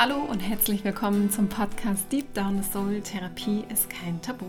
Hallo 0.00 0.20
und 0.30 0.38
herzlich 0.38 0.84
willkommen 0.84 1.28
zum 1.28 1.48
Podcast 1.48 2.12
Deep 2.12 2.32
Down 2.32 2.62
the 2.62 2.70
Soul 2.70 3.00
Therapie 3.00 3.64
ist 3.68 3.90
kein 3.90 4.22
Tabu. 4.22 4.46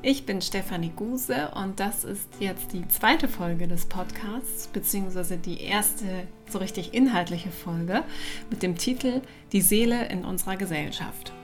Ich 0.00 0.24
bin 0.24 0.40
Stefanie 0.40 0.92
Guse 0.96 1.50
und 1.50 1.78
das 1.78 2.04
ist 2.04 2.26
jetzt 2.40 2.72
die 2.72 2.88
zweite 2.88 3.28
Folge 3.28 3.68
des 3.68 3.84
Podcasts, 3.84 4.68
beziehungsweise 4.68 5.36
die 5.36 5.60
erste 5.60 6.06
so 6.48 6.56
richtig 6.56 6.94
inhaltliche 6.94 7.50
Folge 7.50 8.02
mit 8.48 8.62
dem 8.62 8.78
Titel 8.78 9.20
Die 9.52 9.60
Seele 9.60 10.06
in 10.08 10.24
unserer 10.24 10.56
Gesellschaft. 10.56 11.34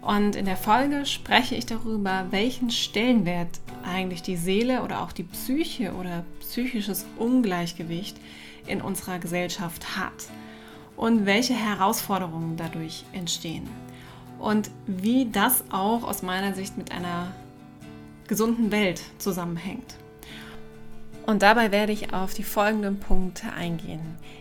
Und 0.00 0.34
in 0.34 0.46
der 0.46 0.56
Folge 0.56 1.04
spreche 1.04 1.54
ich 1.54 1.66
darüber, 1.66 2.28
welchen 2.30 2.70
Stellenwert 2.70 3.60
eigentlich 3.84 4.22
die 4.22 4.36
Seele 4.38 4.82
oder 4.82 5.02
auch 5.02 5.12
die 5.12 5.24
Psyche 5.24 5.92
oder 5.92 6.24
psychisches 6.40 7.04
Ungleichgewicht 7.18 8.16
in 8.66 8.80
unserer 8.80 9.18
Gesellschaft 9.18 9.98
hat 9.98 10.30
und 10.96 11.26
welche 11.26 11.54
Herausforderungen 11.54 12.56
dadurch 12.56 13.04
entstehen. 13.12 13.68
Und 14.38 14.70
wie 14.86 15.30
das 15.30 15.64
auch 15.70 16.02
aus 16.02 16.22
meiner 16.22 16.54
Sicht 16.54 16.76
mit 16.76 16.92
einer 16.92 17.32
gesunden 18.26 18.72
Welt 18.72 19.02
zusammenhängt. 19.18 19.96
Und 21.26 21.42
dabei 21.42 21.70
werde 21.70 21.92
ich 21.92 22.12
auf 22.12 22.34
die 22.34 22.42
folgenden 22.42 22.98
Punkte 22.98 23.52
eingehen. 23.52 24.00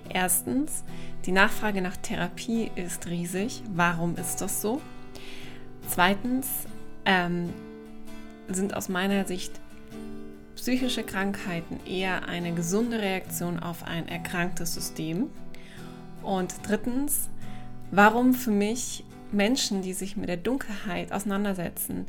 Erstens, 0.09 0.83
die 1.25 1.31
Nachfrage 1.31 1.81
nach 1.81 1.95
Therapie 1.97 2.71
ist 2.75 3.07
riesig. 3.07 3.61
Warum 3.73 4.15
ist 4.15 4.41
das 4.41 4.61
so? 4.61 4.81
Zweitens, 5.87 6.47
ähm, 7.05 7.49
sind 8.47 8.75
aus 8.75 8.89
meiner 8.89 9.25
Sicht 9.25 9.59
psychische 10.55 11.03
Krankheiten 11.03 11.79
eher 11.85 12.27
eine 12.27 12.53
gesunde 12.53 12.99
Reaktion 12.99 13.59
auf 13.59 13.83
ein 13.83 14.07
erkranktes 14.07 14.73
System. 14.73 15.29
Und 16.23 16.53
drittens, 16.63 17.29
warum 17.91 18.33
für 18.33 18.51
mich 18.51 19.03
Menschen, 19.31 19.81
die 19.81 19.93
sich 19.93 20.17
mit 20.17 20.29
der 20.29 20.37
Dunkelheit 20.37 21.11
auseinandersetzen, 21.11 22.07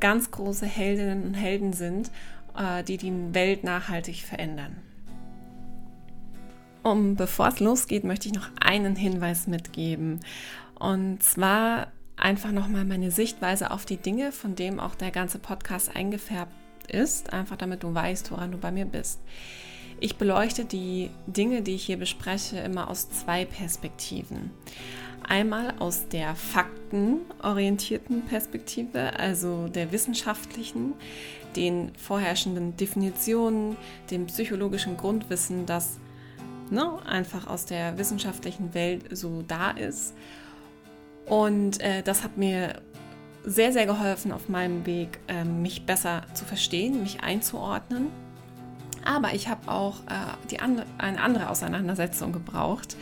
ganz 0.00 0.30
große 0.30 0.66
Heldinnen 0.66 1.24
und 1.24 1.34
Helden 1.34 1.72
sind, 1.72 2.10
äh, 2.56 2.82
die 2.84 2.96
die 2.96 3.12
Welt 3.34 3.64
nachhaltig 3.64 4.22
verändern. 4.22 4.76
Um 6.82 7.16
bevor 7.16 7.48
es 7.48 7.60
losgeht, 7.60 8.04
möchte 8.04 8.28
ich 8.28 8.34
noch 8.34 8.50
einen 8.60 8.96
Hinweis 8.96 9.46
mitgeben. 9.46 10.20
Und 10.78 11.22
zwar 11.22 11.88
einfach 12.16 12.52
nochmal 12.52 12.84
meine 12.84 13.10
Sichtweise 13.10 13.70
auf 13.70 13.84
die 13.84 13.96
Dinge, 13.96 14.32
von 14.32 14.54
dem 14.54 14.80
auch 14.80 14.94
der 14.94 15.10
ganze 15.10 15.38
Podcast 15.38 15.94
eingefärbt 15.94 16.52
ist, 16.88 17.32
einfach 17.32 17.56
damit 17.56 17.82
du 17.82 17.94
weißt, 17.94 18.30
woran 18.30 18.52
du 18.52 18.58
bei 18.58 18.70
mir 18.70 18.86
bist. 18.86 19.20
Ich 20.00 20.16
beleuchte 20.16 20.64
die 20.64 21.10
Dinge, 21.26 21.62
die 21.62 21.74
ich 21.74 21.84
hier 21.84 21.96
bespreche, 21.96 22.58
immer 22.58 22.88
aus 22.88 23.10
zwei 23.10 23.44
Perspektiven. 23.44 24.52
Einmal 25.26 25.74
aus 25.80 26.08
der 26.08 26.36
faktenorientierten 26.36 28.22
Perspektive, 28.22 29.18
also 29.18 29.66
der 29.66 29.90
wissenschaftlichen, 29.90 30.94
den 31.56 31.92
vorherrschenden 31.96 32.76
Definitionen, 32.76 33.76
dem 34.10 34.26
psychologischen 34.26 34.96
Grundwissen, 34.96 35.66
das 35.66 35.98
ne, 36.70 37.04
einfach 37.04 37.48
aus 37.48 37.64
der 37.64 37.98
wissenschaftlichen 37.98 38.74
Welt 38.74 39.04
so 39.16 39.42
da 39.46 39.72
ist. 39.72 40.14
Und 41.26 41.80
äh, 41.80 42.02
das 42.04 42.22
hat 42.22 42.36
mir 42.36 42.80
sehr, 43.44 43.72
sehr 43.72 43.86
geholfen 43.86 44.30
auf 44.30 44.48
meinem 44.48 44.86
Weg, 44.86 45.18
äh, 45.26 45.44
mich 45.44 45.84
besser 45.84 46.22
zu 46.34 46.44
verstehen, 46.44 47.02
mich 47.02 47.20
einzuordnen 47.20 48.27
aber 49.08 49.34
ich 49.34 49.48
habe 49.48 49.70
auch 49.70 50.00
äh, 50.00 50.36
die 50.50 50.60
andre, 50.60 50.84
eine 50.98 51.20
andere 51.20 51.48
Auseinandersetzung 51.48 52.30
gebraucht. 52.30 52.96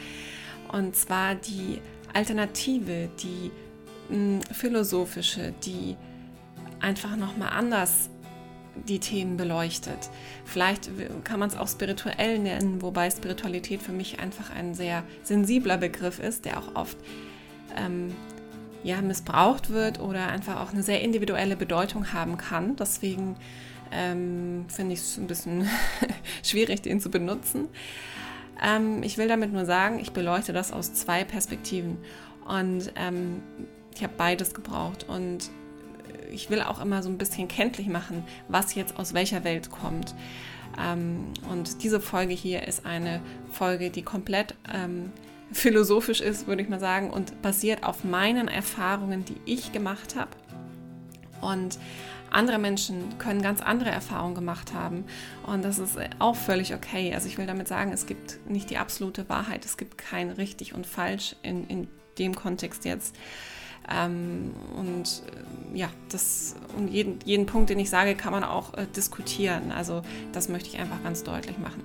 Und 0.70 0.94
zwar 0.94 1.34
die 1.34 1.80
Alternative, 2.14 3.08
die 3.20 3.50
mh, 4.14 4.44
philosophische, 4.52 5.52
die 5.64 5.96
einfach 6.80 7.16
nochmal 7.16 7.50
anders 7.50 8.08
die 8.88 9.00
Themen 9.00 9.36
beleuchtet. 9.36 9.98
Vielleicht 10.44 10.90
kann 11.24 11.40
man 11.40 11.48
es 11.48 11.56
auch 11.56 11.66
spirituell 11.66 12.38
nennen, 12.38 12.82
wobei 12.82 13.10
Spiritualität 13.10 13.82
für 13.82 13.92
mich 13.92 14.20
einfach 14.20 14.54
ein 14.54 14.74
sehr 14.74 15.02
sensibler 15.24 15.78
Begriff 15.78 16.20
ist, 16.20 16.44
der 16.44 16.58
auch 16.58 16.74
oft 16.74 16.98
ähm, 17.76 18.14
ja, 18.84 19.00
missbraucht 19.00 19.70
wird 19.70 19.98
oder 19.98 20.28
einfach 20.28 20.60
auch 20.60 20.72
eine 20.72 20.82
sehr 20.82 21.00
individuelle 21.00 21.56
Bedeutung 21.56 22.12
haben 22.12 22.36
kann. 22.36 22.76
Deswegen 22.76 23.36
ähm, 23.96 24.66
finde 24.68 24.94
ich 24.94 25.00
es 25.00 25.16
ein 25.16 25.26
bisschen 25.26 25.68
schwierig, 26.42 26.82
den 26.82 27.00
zu 27.00 27.10
benutzen. 27.10 27.68
Ähm, 28.62 29.02
ich 29.02 29.18
will 29.18 29.28
damit 29.28 29.52
nur 29.52 29.64
sagen, 29.64 29.98
ich 29.98 30.12
beleuchte 30.12 30.52
das 30.52 30.72
aus 30.72 30.94
zwei 30.94 31.24
Perspektiven 31.24 31.98
und 32.46 32.92
ähm, 32.96 33.42
ich 33.94 34.02
habe 34.02 34.12
beides 34.16 34.54
gebraucht 34.54 35.06
und 35.08 35.50
ich 36.30 36.50
will 36.50 36.60
auch 36.60 36.80
immer 36.80 37.02
so 37.02 37.08
ein 37.08 37.18
bisschen 37.18 37.48
kenntlich 37.48 37.88
machen, 37.88 38.24
was 38.48 38.74
jetzt 38.74 38.98
aus 38.98 39.14
welcher 39.14 39.44
Welt 39.44 39.70
kommt. 39.70 40.14
Ähm, 40.78 41.32
und 41.50 41.82
diese 41.82 42.00
Folge 42.00 42.34
hier 42.34 42.66
ist 42.66 42.84
eine 42.84 43.20
Folge, 43.50 43.90
die 43.90 44.02
komplett 44.02 44.54
ähm, 44.72 45.12
philosophisch 45.52 46.20
ist, 46.20 46.46
würde 46.46 46.62
ich 46.62 46.68
mal 46.68 46.80
sagen, 46.80 47.10
und 47.10 47.40
basiert 47.42 47.84
auf 47.84 48.04
meinen 48.04 48.48
Erfahrungen, 48.48 49.24
die 49.24 49.36
ich 49.44 49.72
gemacht 49.72 50.16
habe. 50.16 50.30
Und 51.40 51.78
andere 52.30 52.58
Menschen 52.58 53.18
können 53.18 53.42
ganz 53.42 53.60
andere 53.60 53.90
Erfahrungen 53.90 54.34
gemacht 54.34 54.74
haben 54.74 55.04
und 55.46 55.64
das 55.64 55.78
ist 55.78 55.98
auch 56.18 56.36
völlig 56.36 56.74
okay. 56.74 57.14
Also 57.14 57.28
ich 57.28 57.38
will 57.38 57.46
damit 57.46 57.68
sagen, 57.68 57.92
es 57.92 58.06
gibt 58.06 58.38
nicht 58.48 58.70
die 58.70 58.78
absolute 58.78 59.28
Wahrheit, 59.28 59.64
es 59.64 59.76
gibt 59.76 59.98
kein 59.98 60.30
richtig 60.30 60.74
und 60.74 60.86
falsch 60.86 61.36
in, 61.42 61.66
in 61.68 61.88
dem 62.18 62.34
Kontext 62.34 62.84
jetzt. 62.84 63.14
Ähm, 63.88 64.52
und 64.76 65.22
äh, 65.74 65.78
ja, 65.78 65.88
das 66.10 66.56
und 66.76 66.88
jeden, 66.88 67.20
jeden 67.24 67.46
Punkt, 67.46 67.70
den 67.70 67.78
ich 67.78 67.90
sage, 67.90 68.14
kann 68.16 68.32
man 68.32 68.42
auch 68.42 68.74
äh, 68.74 68.86
diskutieren. 68.96 69.70
Also 69.70 70.02
das 70.32 70.48
möchte 70.48 70.68
ich 70.68 70.78
einfach 70.78 71.02
ganz 71.04 71.22
deutlich 71.22 71.58
machen. 71.58 71.84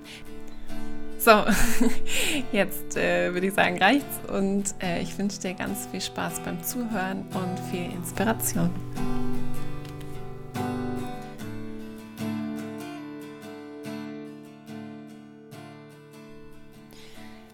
So, 1.18 1.30
jetzt 2.52 2.96
äh, 2.96 3.32
würde 3.32 3.46
ich 3.46 3.54
sagen, 3.54 3.78
reicht's 3.78 4.28
und 4.28 4.74
äh, 4.82 5.00
ich 5.02 5.16
wünsche 5.16 5.38
dir 5.38 5.54
ganz 5.54 5.86
viel 5.86 6.00
Spaß 6.00 6.40
beim 6.40 6.60
Zuhören 6.64 7.24
und 7.32 7.60
viel 7.70 7.92
Inspiration. 7.92 8.70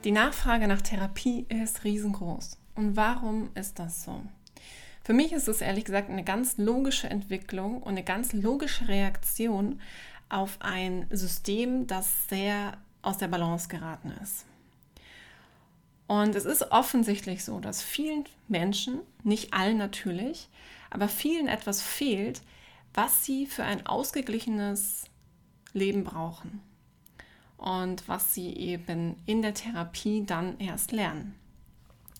Die 0.08 0.12
Nachfrage 0.12 0.68
nach 0.68 0.80
Therapie 0.80 1.44
ist 1.50 1.84
riesengroß. 1.84 2.56
Und 2.76 2.96
warum 2.96 3.50
ist 3.54 3.78
das 3.78 4.04
so? 4.04 4.22
Für 5.04 5.12
mich 5.12 5.32
ist 5.32 5.48
es 5.48 5.60
ehrlich 5.60 5.84
gesagt 5.84 6.08
eine 6.08 6.24
ganz 6.24 6.56
logische 6.56 7.10
Entwicklung 7.10 7.82
und 7.82 7.90
eine 7.90 8.04
ganz 8.04 8.32
logische 8.32 8.88
Reaktion 8.88 9.82
auf 10.30 10.56
ein 10.60 11.06
System, 11.10 11.86
das 11.86 12.26
sehr 12.30 12.78
aus 13.02 13.18
der 13.18 13.28
Balance 13.28 13.68
geraten 13.68 14.14
ist. 14.22 14.46
Und 16.06 16.34
es 16.34 16.46
ist 16.46 16.72
offensichtlich 16.72 17.44
so, 17.44 17.60
dass 17.60 17.82
vielen 17.82 18.24
Menschen, 18.48 19.00
nicht 19.24 19.52
allen 19.52 19.76
natürlich, 19.76 20.48
aber 20.88 21.08
vielen 21.08 21.48
etwas 21.48 21.82
fehlt, 21.82 22.40
was 22.94 23.26
sie 23.26 23.44
für 23.44 23.64
ein 23.64 23.84
ausgeglichenes 23.86 25.04
Leben 25.74 26.02
brauchen 26.04 26.62
und 27.58 28.08
was 28.08 28.32
sie 28.32 28.54
eben 28.54 29.16
in 29.26 29.42
der 29.42 29.52
Therapie 29.52 30.24
dann 30.24 30.58
erst 30.58 30.92
lernen. 30.92 31.34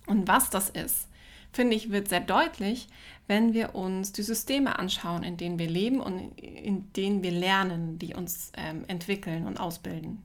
Und 0.07 0.29
was 0.29 0.51
das 0.51 0.69
ist, 0.69 1.09
finde 1.53 1.77
ich, 1.77 1.91
wird 1.91 2.09
sehr 2.09 2.21
deutlich, 2.21 2.89
wenn 3.27 3.53
wir 3.55 3.75
uns 3.75 4.13
die 4.13 4.23
Systeme 4.23 4.79
anschauen, 4.79 5.23
in 5.23 5.37
denen 5.37 5.59
wir 5.59 5.69
leben 5.69 6.01
und 6.01 6.39
in 6.39 6.93
denen 6.93 7.23
wir 7.23 7.31
lernen, 7.31 7.99
die 7.99 8.15
uns 8.15 8.53
ähm, 8.57 8.85
entwickeln 8.89 9.47
und 9.47 9.61
ausbilden. 9.61 10.23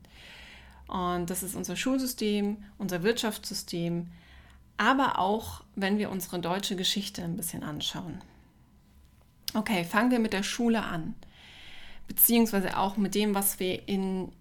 Und 0.88 1.30
das 1.30 1.44
ist 1.44 1.56
unser 1.56 1.76
Schulsystem, 1.76 2.58
unser 2.78 3.04
Wirtschaftssystem, 3.04 4.08
aber 4.78 5.20
auch, 5.20 5.64
wenn 5.76 5.98
wir 5.98 6.10
unsere 6.10 6.40
deutsche 6.40 6.76
Geschichte 6.76 7.24
ein 7.24 7.38
bisschen 7.38 7.64
anschauen. 7.64 8.22
Okay, 9.54 9.84
fangen 9.84 10.12
wir 10.12 10.20
mit 10.20 10.34
der 10.34 10.44
Schule 10.44 10.84
an, 10.84 11.14
beziehungsweise 12.08 12.78
auch 12.78 12.98
mit 12.98 13.16
dem, 13.16 13.36
was 13.36 13.60
wir 13.60 13.88
in 13.88 14.32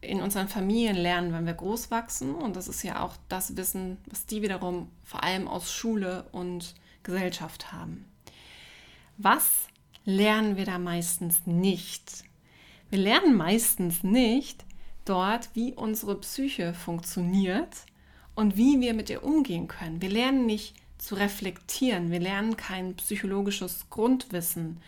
in 0.00 0.20
unseren 0.20 0.48
Familien 0.48 0.96
lernen, 0.96 1.32
wenn 1.32 1.46
wir 1.46 1.54
groß 1.54 1.90
wachsen. 1.90 2.34
Und 2.34 2.56
das 2.56 2.68
ist 2.68 2.82
ja 2.82 3.02
auch 3.02 3.14
das 3.28 3.56
Wissen, 3.56 3.98
was 4.06 4.26
die 4.26 4.42
wiederum 4.42 4.88
vor 5.04 5.22
allem 5.22 5.48
aus 5.48 5.72
Schule 5.72 6.24
und 6.32 6.74
Gesellschaft 7.02 7.72
haben. 7.72 8.04
Was 9.18 9.66
lernen 10.04 10.56
wir 10.56 10.64
da 10.64 10.78
meistens 10.78 11.46
nicht? 11.46 12.24
Wir 12.88 12.98
lernen 12.98 13.36
meistens 13.36 14.02
nicht 14.02 14.64
dort, 15.04 15.50
wie 15.54 15.74
unsere 15.74 16.18
Psyche 16.20 16.74
funktioniert 16.74 17.84
und 18.34 18.56
wie 18.56 18.80
wir 18.80 18.94
mit 18.94 19.10
ihr 19.10 19.22
umgehen 19.22 19.68
können. 19.68 20.00
Wir 20.00 20.08
lernen 20.08 20.46
nicht 20.46 20.74
zu 20.98 21.14
reflektieren. 21.14 22.10
Wir 22.10 22.20
lernen 22.20 22.56
kein 22.56 22.94
psychologisches 22.96 23.88
Grundwissen, 23.90 24.80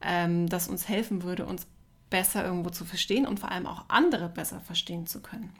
ähm, 0.00 0.48
das 0.48 0.68
uns 0.68 0.88
helfen 0.88 1.22
würde, 1.22 1.46
uns 1.46 1.66
besser 2.10 2.44
irgendwo 2.44 2.70
zu 2.70 2.84
verstehen 2.84 3.26
und 3.26 3.40
vor 3.40 3.50
allem 3.50 3.66
auch 3.66 3.84
andere 3.88 4.28
besser 4.28 4.60
verstehen 4.60 5.06
zu 5.06 5.22
können. 5.22 5.52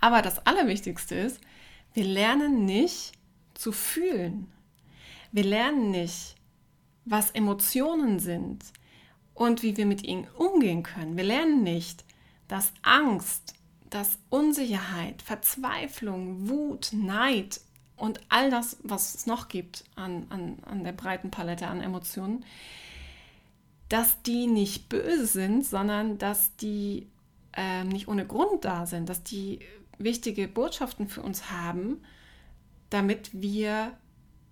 Aber 0.00 0.22
das 0.22 0.44
Allerwichtigste 0.46 1.14
ist, 1.14 1.40
Wir 1.94 2.04
lernen 2.04 2.64
nicht 2.64 3.12
zu 3.54 3.70
fühlen. 3.70 4.52
Wir 5.30 5.44
lernen 5.44 5.92
nicht, 5.92 6.34
was 7.04 7.30
Emotionen 7.30 8.18
sind 8.18 8.64
und 9.32 9.62
wie 9.62 9.76
wir 9.76 9.86
mit 9.86 10.02
ihnen 10.02 10.26
umgehen 10.36 10.82
können. 10.82 11.16
Wir 11.16 11.24
lernen 11.24 11.62
nicht, 11.62 12.04
dass 12.48 12.72
Angst, 12.82 13.54
dass 13.90 14.18
Unsicherheit, 14.28 15.22
Verzweiflung, 15.22 16.48
Wut, 16.48 16.90
Neid 16.92 17.60
und 17.96 18.20
all 18.28 18.50
das, 18.50 18.78
was 18.82 19.14
es 19.14 19.26
noch 19.26 19.46
gibt 19.46 19.84
an, 19.94 20.26
an, 20.30 20.58
an 20.64 20.82
der 20.82 20.92
breiten 20.92 21.30
Palette 21.30 21.68
an 21.68 21.80
Emotionen, 21.80 22.44
dass 23.88 24.22
die 24.22 24.46
nicht 24.46 24.88
böse 24.88 25.26
sind, 25.26 25.64
sondern 25.64 26.18
dass 26.18 26.56
die 26.56 27.08
äh, 27.56 27.84
nicht 27.84 28.08
ohne 28.08 28.26
Grund 28.26 28.64
da 28.64 28.86
sind, 28.86 29.08
dass 29.08 29.22
die 29.22 29.60
wichtige 29.98 30.48
Botschaften 30.48 31.08
für 31.08 31.22
uns 31.22 31.50
haben, 31.50 32.02
damit 32.90 33.30
wir 33.32 33.92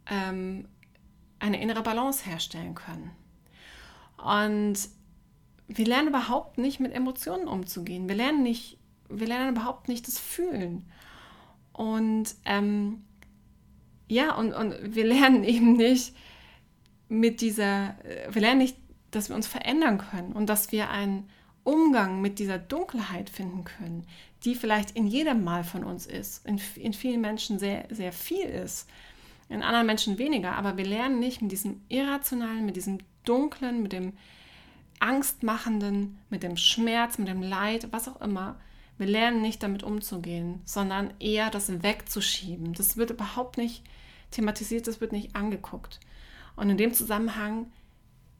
ähm, 0.06 0.69
eine 1.38 1.61
innere 1.61 1.82
Balance 1.82 2.25
herstellen 2.25 2.75
können. 2.75 3.11
Und 4.17 4.79
wir 5.67 5.87
lernen 5.87 6.08
überhaupt 6.08 6.58
nicht 6.58 6.81
mit 6.81 6.93
Emotionen 6.93 7.49
umzugehen. 7.49 8.08
Wir 8.08 8.14
lernen 8.14 8.43
nicht, 8.43 8.78
wir 9.08 9.26
lernen 9.26 9.56
überhaupt 9.56 9.88
nicht 9.88 10.06
das 10.06 10.19
Fühlen. 10.19 10.85
Und 11.73 12.35
ähm, 12.44 13.02
ja, 14.06 14.35
und, 14.35 14.52
und 14.52 14.94
wir 14.94 15.05
lernen 15.06 15.43
eben 15.44 15.75
nicht 15.75 16.14
mit 17.08 17.40
dieser, 17.40 17.96
wir 18.31 18.40
lernen 18.40 18.58
nicht, 18.58 18.76
dass 19.12 19.29
wir 19.29 19.37
uns 19.37 19.47
verändern 19.47 19.99
können 19.99 20.32
und 20.32 20.47
dass 20.47 20.73
wir 20.73 20.91
einen 20.91 21.29
Umgang 21.64 22.20
mit 22.20 22.41
dieser 22.41 22.59
Dunkelheit 22.59 23.31
finden 23.31 23.62
können, 23.64 24.05
die 24.44 24.56
vielleicht 24.56 24.93
in 24.93 25.06
jedem 25.06 25.44
Mal 25.44 25.62
von 25.62 25.85
uns 25.85 26.06
ist, 26.06 26.44
in, 26.44 26.61
in 26.75 26.93
vielen 26.93 27.20
Menschen 27.20 27.61
sehr, 27.61 27.87
sehr 27.91 28.12
viel 28.12 28.47
ist, 28.47 28.88
in 29.49 29.62
anderen 29.62 29.87
Menschen 29.87 30.19
weniger, 30.19 30.56
aber 30.56 30.76
wir 30.76 30.85
lernen 30.85 31.20
nicht 31.20 31.43
mit 31.43 31.53
diesem 31.53 31.81
Irrationalen, 31.88 32.67
mit 32.67 32.75
diesem 32.76 32.99
Dunklen, 33.25 33.82
mit 33.82 33.93
dem 33.93 34.14
Angstmachenden, 34.99 36.19
mit 36.31 36.43
dem 36.43 36.56
Schmerz, 36.56 37.19
mit 37.19 37.29
dem 37.29 37.43
Leid, 37.43 37.88
was 37.91 38.09
auch 38.09 38.20
immer. 38.20 38.56
Wir 38.99 39.06
lernen 39.06 39.43
nicht 39.43 39.62
damit 39.62 39.82
umzugehen, 39.82 40.61
sondern 40.64 41.12
eher 41.19 41.50
das 41.50 41.82
wegzuschieben. 41.82 42.73
Das 42.75 42.97
wird 42.97 43.11
überhaupt 43.11 43.59
nicht 43.59 43.82
thematisiert, 44.31 44.87
das 44.87 45.00
wird 45.00 45.12
nicht 45.12 45.37
angeguckt. 45.37 46.00
Und 46.56 46.70
in 46.70 46.76
dem 46.76 46.94
Zusammenhang 46.94 47.67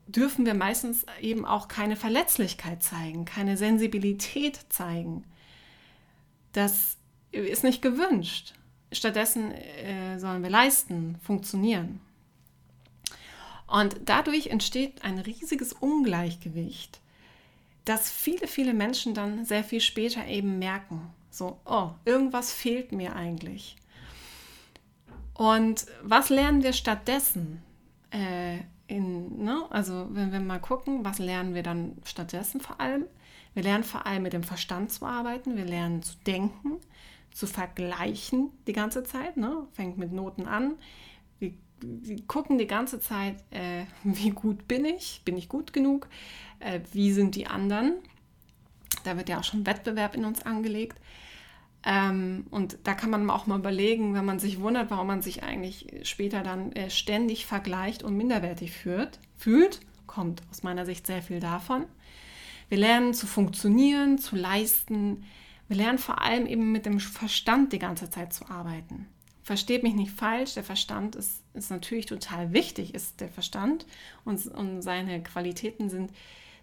dürfen 0.07 0.45
wir 0.45 0.53
meistens 0.53 1.05
eben 1.21 1.45
auch 1.45 1.67
keine 1.67 1.95
Verletzlichkeit 1.95 2.83
zeigen, 2.83 3.25
keine 3.25 3.57
Sensibilität 3.57 4.59
zeigen. 4.69 5.23
Das 6.51 6.97
ist 7.31 7.63
nicht 7.63 7.81
gewünscht. 7.81 8.53
Stattdessen 8.91 9.51
äh, 9.51 10.19
sollen 10.19 10.43
wir 10.43 10.49
leisten, 10.49 11.17
funktionieren. 11.23 11.99
Und 13.65 13.95
dadurch 14.05 14.47
entsteht 14.47 15.03
ein 15.03 15.17
riesiges 15.17 15.73
Ungleichgewicht, 15.73 16.99
das 17.85 18.11
viele, 18.11 18.47
viele 18.47 18.73
Menschen 18.73 19.13
dann 19.13 19.45
sehr 19.45 19.63
viel 19.63 19.81
später 19.81 20.27
eben 20.27 20.59
merken. 20.59 21.09
So, 21.31 21.59
oh, 21.65 21.89
irgendwas 22.05 22.53
fehlt 22.53 22.91
mir 22.91 23.15
eigentlich. 23.15 23.75
Und 25.33 25.87
was 26.03 26.29
lernen 26.29 26.61
wir 26.61 26.73
stattdessen? 26.73 27.63
Äh, 28.11 28.59
in, 28.87 29.43
ne? 29.43 29.65
Also 29.69 30.07
wenn 30.11 30.31
wir 30.31 30.39
mal 30.39 30.59
gucken, 30.59 31.05
was 31.05 31.19
lernen 31.19 31.55
wir 31.55 31.63
dann 31.63 31.97
stattdessen 32.03 32.61
vor 32.61 32.79
allem? 32.79 33.05
Wir 33.53 33.63
lernen 33.63 33.83
vor 33.83 34.05
allem 34.05 34.23
mit 34.23 34.33
dem 34.33 34.43
Verstand 34.43 34.91
zu 34.91 35.05
arbeiten, 35.05 35.55
wir 35.55 35.65
lernen 35.65 36.01
zu 36.01 36.15
denken, 36.25 36.79
zu 37.31 37.47
vergleichen 37.47 38.51
die 38.67 38.73
ganze 38.73 39.03
Zeit, 39.03 39.37
ne? 39.37 39.67
fängt 39.73 39.97
mit 39.97 40.11
Noten 40.11 40.47
an. 40.47 40.75
Wir, 41.39 41.53
wir 41.81 42.21
gucken 42.23 42.57
die 42.57 42.67
ganze 42.67 42.99
Zeit, 42.99 43.43
äh, 43.51 43.85
wie 44.03 44.31
gut 44.31 44.67
bin 44.67 44.85
ich, 44.85 45.21
bin 45.23 45.37
ich 45.37 45.49
gut 45.49 45.73
genug, 45.73 46.07
äh, 46.59 46.79
wie 46.91 47.11
sind 47.11 47.35
die 47.35 47.47
anderen. 47.47 47.93
Da 49.03 49.17
wird 49.17 49.29
ja 49.29 49.39
auch 49.39 49.43
schon 49.43 49.65
Wettbewerb 49.65 50.15
in 50.15 50.25
uns 50.25 50.43
angelegt. 50.43 50.99
Ähm, 51.85 52.45
und 52.49 52.77
da 52.83 52.93
kann 52.93 53.09
man 53.09 53.29
auch 53.29 53.45
mal 53.45 53.59
überlegen, 53.59 54.13
wenn 54.13 54.25
man 54.25 54.39
sich 54.39 54.59
wundert, 54.61 54.89
warum 54.89 55.07
man 55.07 55.21
sich 55.21 55.43
eigentlich 55.43 55.87
später 56.03 56.41
dann 56.41 56.71
äh, 56.73 56.89
ständig 56.89 57.45
vergleicht 57.45 58.03
und 58.03 58.15
minderwertig 58.15 58.71
führt, 58.71 59.19
fühlt, 59.37 59.81
kommt 60.07 60.41
aus 60.49 60.63
meiner 60.63 60.85
Sicht 60.85 61.05
sehr 61.07 61.21
viel 61.21 61.39
davon. 61.39 61.85
Wir 62.69 62.77
lernen 62.77 63.13
zu 63.13 63.27
funktionieren, 63.27 64.17
zu 64.17 64.35
leisten. 64.35 65.25
Wir 65.67 65.77
lernen 65.77 65.97
vor 65.97 66.21
allem 66.21 66.45
eben 66.45 66.71
mit 66.71 66.85
dem 66.85 66.99
Verstand 66.99 67.73
die 67.73 67.79
ganze 67.79 68.09
Zeit 68.09 68.33
zu 68.33 68.49
arbeiten. 68.49 69.07
Versteht 69.43 69.83
mich 69.83 69.93
nicht 69.93 70.11
falsch, 70.11 70.53
der 70.53 70.63
Verstand 70.63 71.17
ist, 71.17 71.43
ist 71.53 71.69
natürlich 71.69 72.05
total 72.05 72.53
wichtig, 72.53 72.95
ist 72.95 73.19
der 73.19 73.27
Verstand 73.27 73.85
und, 74.23 74.45
und 74.47 74.81
seine 74.81 75.21
Qualitäten 75.21 75.89
sind, 75.89 76.11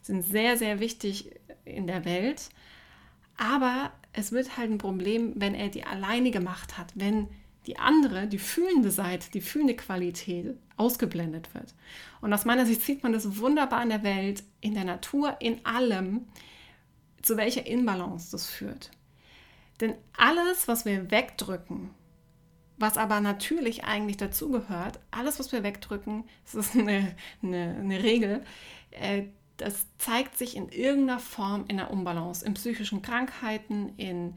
sind 0.00 0.22
sehr, 0.22 0.56
sehr 0.56 0.80
wichtig 0.80 1.30
in 1.66 1.86
der 1.86 2.06
Welt. 2.06 2.48
Aber 3.36 3.92
es 4.12 4.32
wird 4.32 4.56
halt 4.56 4.70
ein 4.70 4.78
Problem, 4.78 5.32
wenn 5.36 5.54
er 5.54 5.68
die 5.68 5.84
alleine 5.84 6.30
gemacht 6.30 6.78
hat, 6.78 6.92
wenn 6.94 7.28
die 7.66 7.78
andere, 7.78 8.26
die 8.26 8.38
fühlende 8.38 8.90
Seite, 8.90 9.30
die 9.30 9.40
fühlende 9.40 9.76
Qualität 9.76 10.56
ausgeblendet 10.76 11.52
wird. 11.54 11.74
Und 12.20 12.32
aus 12.32 12.44
meiner 12.44 12.66
Sicht 12.66 12.82
sieht 12.82 13.02
man 13.02 13.12
das 13.12 13.38
wunderbar 13.38 13.82
in 13.82 13.90
der 13.90 14.02
Welt, 14.02 14.42
in 14.60 14.74
der 14.74 14.84
Natur, 14.84 15.36
in 15.40 15.64
allem, 15.64 16.26
zu 17.22 17.36
welcher 17.36 17.66
Inbalance 17.66 18.30
das 18.30 18.48
führt. 18.48 18.90
Denn 19.80 19.94
alles, 20.16 20.68
was 20.68 20.84
wir 20.84 21.10
wegdrücken, 21.10 21.90
was 22.78 22.96
aber 22.96 23.20
natürlich 23.20 23.84
eigentlich 23.84 24.16
dazugehört, 24.16 24.98
alles, 25.10 25.38
was 25.38 25.52
wir 25.52 25.62
wegdrücken, 25.62 26.24
das 26.44 26.54
ist 26.54 26.76
eine, 26.76 27.14
eine, 27.42 27.76
eine 27.78 28.02
Regel, 28.02 28.42
äh, 28.90 29.24
das 29.60 29.86
zeigt 29.98 30.38
sich 30.38 30.56
in 30.56 30.68
irgendeiner 30.70 31.18
Form 31.18 31.64
in 31.68 31.76
der 31.76 31.90
Unbalance, 31.90 32.44
in 32.44 32.54
psychischen 32.54 33.02
Krankheiten, 33.02 33.92
in 33.96 34.34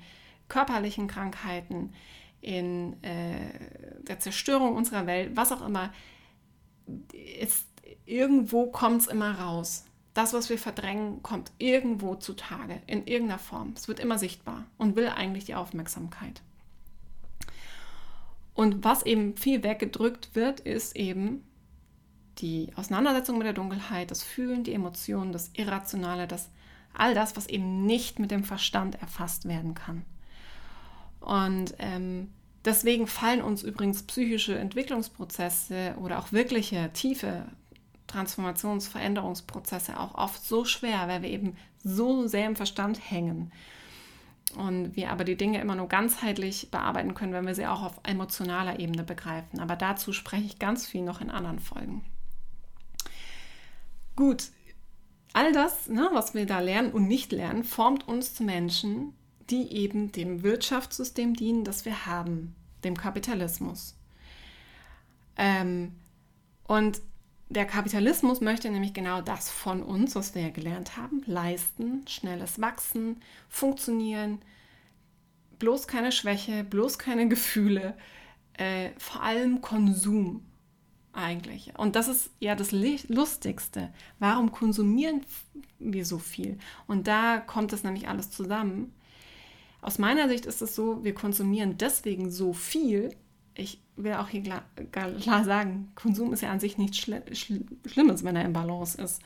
körperlichen 0.50 1.08
Krankheiten, 1.08 1.94
in 2.42 3.02
äh, 3.04 4.02
der 4.02 4.20
Zerstörung 4.20 4.76
unserer 4.76 5.08
Welt, 5.08 5.32
was 5.36 5.52
auch 5.52 5.66
immer. 5.66 5.94
Ist, 7.40 7.68
irgendwo 8.06 8.68
kommt 8.68 9.02
es 9.02 9.08
immer 9.08 9.40
raus. 9.40 9.86
Das, 10.14 10.34
was 10.34 10.50
wir 10.50 10.60
verdrängen, 10.60 11.24
kommt 11.24 11.52
irgendwo 11.58 12.16
zutage, 12.16 12.82
in 12.86 13.08
irgendeiner 13.08 13.40
Form. 13.40 13.74
Es 13.76 13.88
wird 13.88 14.00
immer 14.00 14.20
sichtbar 14.20 14.66
und 14.78 14.96
will 14.96 15.08
eigentlich 15.08 15.46
die 15.46 15.56
Aufmerksamkeit. 15.56 16.42
Und 18.54 18.84
was 18.84 19.04
eben 19.06 19.36
viel 19.38 19.64
weggedrückt 19.64 20.36
wird, 20.36 20.60
ist 20.60 20.96
eben 20.96 21.44
die 22.40 22.72
Auseinandersetzung 22.76 23.38
mit 23.38 23.46
der 23.46 23.54
Dunkelheit, 23.54 24.12
das 24.12 24.24
Fühlen, 24.24 24.64
die 24.64 24.74
Emotionen, 24.74 25.32
das 25.32 25.52
Irrationale, 25.54 26.28
das 26.28 26.50
all 26.94 27.14
das, 27.14 27.36
was 27.36 27.48
eben 27.48 27.86
nicht 27.86 28.20
mit 28.20 28.32
dem 28.32 28.44
Verstand 28.44 29.02
erfasst 29.02 29.48
werden 29.48 29.74
kann. 29.74 30.04
Und 31.20 31.74
ähm, 31.80 32.30
deswegen 32.66 33.08
fallen 33.08 33.42
uns 33.42 33.64
übrigens 33.64 34.04
psychische 34.04 34.58
Entwicklungsprozesse 34.58 35.96
oder 36.00 36.20
auch 36.20 36.32
wirkliche 36.32 36.92
tiefe 36.94 37.46
Transformationsveränderungsprozesse 38.08 40.00
auch 40.00 40.16
oft 40.16 40.44
so 40.46 40.66
schwer, 40.66 41.08
weil 41.08 41.22
wir 41.22 41.30
eben 41.30 41.56
so 41.84 42.28
sehr 42.28 42.46
im 42.46 42.56
Verstand 42.56 43.00
hängen. 43.10 43.52
Und 44.56 44.96
wir 44.96 45.10
aber 45.10 45.24
die 45.24 45.38
Dinge 45.38 45.60
immer 45.60 45.76
nur 45.76 45.88
ganzheitlich 45.88 46.70
bearbeiten 46.70 47.16
können, 47.16 47.34
wenn 47.34 47.48
wir 47.48 47.56
sie 47.56 47.66
auch 47.66 47.82
auf 47.82 48.00
emotionaler 48.04 48.80
Ebene 48.80 49.04
begreifen. 49.04 49.60
Aber 49.60 49.76
dazu 49.76 50.14
spreche 50.14 50.44
ich 50.44 50.60
ganz 50.60 50.86
viel 50.86 51.02
noch 51.02 51.22
in 51.22 51.32
anderen 51.32 51.60
Folgen. 51.60 52.04
Gut, 54.16 54.50
all 55.34 55.52
das, 55.52 55.90
ne, 55.90 56.10
was 56.14 56.34
wir 56.34 56.46
da 56.46 56.60
lernen 56.60 56.92
und 56.92 57.08
nicht 57.08 57.32
lernen, 57.32 57.64
formt 57.64 58.08
uns 58.08 58.36
zu 58.36 58.44
Menschen, 58.44 59.14
die 59.50 59.74
eben 59.74 60.12
dem 60.12 60.44
Wirtschaftssystem 60.44 61.36
dienen, 61.36 61.64
das 61.64 61.86
wir 61.86 62.06
haben, 62.06 62.56
dem 62.84 62.96
Kapitalismus. 62.96 63.96
Ähm, 65.36 65.94
und 66.66 67.02
der 67.50 67.66
Kapitalismus 67.66 68.42
möchte 68.42 68.70
nämlich 68.70 68.94
genau 68.94 69.22
das 69.22 69.50
von 69.50 69.84
uns, 69.84 70.16
was 70.16 70.34
wir 70.34 70.44
ja 70.44 70.50
gelernt 70.50 70.98
haben, 70.98 71.24
leisten, 71.26 72.08
schnelles 72.08 72.62
Wachsen, 72.62 73.22
funktionieren, 73.50 74.40
bloß 75.60 75.88
keine 75.88 76.12
Schwäche, 76.12 76.64
bloß 76.64 76.98
keine 76.98 77.28
Gefühle, 77.28 77.96
äh, 78.54 78.90
vor 78.98 79.22
allem 79.24 79.62
Konsum 79.62 80.44
eigentlich. 81.14 81.72
Und 81.78 81.96
das 81.96 82.08
ist 82.08 82.32
ja 82.40 82.56
das 82.56 82.72
Lustigste. 82.72 83.94
Warum 84.20 84.52
konsumieren 84.52 85.22
wir 85.80 86.06
so 86.06 86.18
viel? 86.18 86.58
Und 86.88 87.08
da 87.08 87.38
kommt 87.38 87.72
das 87.72 87.84
nämlich 87.84 88.08
alles 88.08 88.32
zusammen. 88.32 88.94
Aus 89.82 90.00
meiner 90.00 90.28
Sicht 90.30 90.46
ist 90.46 90.62
es 90.62 90.76
so, 90.76 91.04
wir 91.04 91.14
konsumieren 91.14 91.78
deswegen 91.78 92.32
so 92.32 92.54
viel. 92.54 93.16
Ich 93.54 93.80
will 93.96 94.14
auch 94.14 94.30
hier 94.30 94.42
klar, 94.42 94.64
klar 94.92 95.44
sagen, 95.44 95.92
Konsum 95.96 96.34
ist 96.34 96.42
ja 96.42 96.52
an 96.52 96.60
sich 96.60 96.78
nichts 96.78 96.98
Schli 96.98 97.22
Schli 97.34 97.66
Schlimmes, 97.86 98.24
wenn 98.24 98.36
er 98.36 98.46
im 98.46 98.54
Balance 98.54 99.00
ist. 99.00 99.22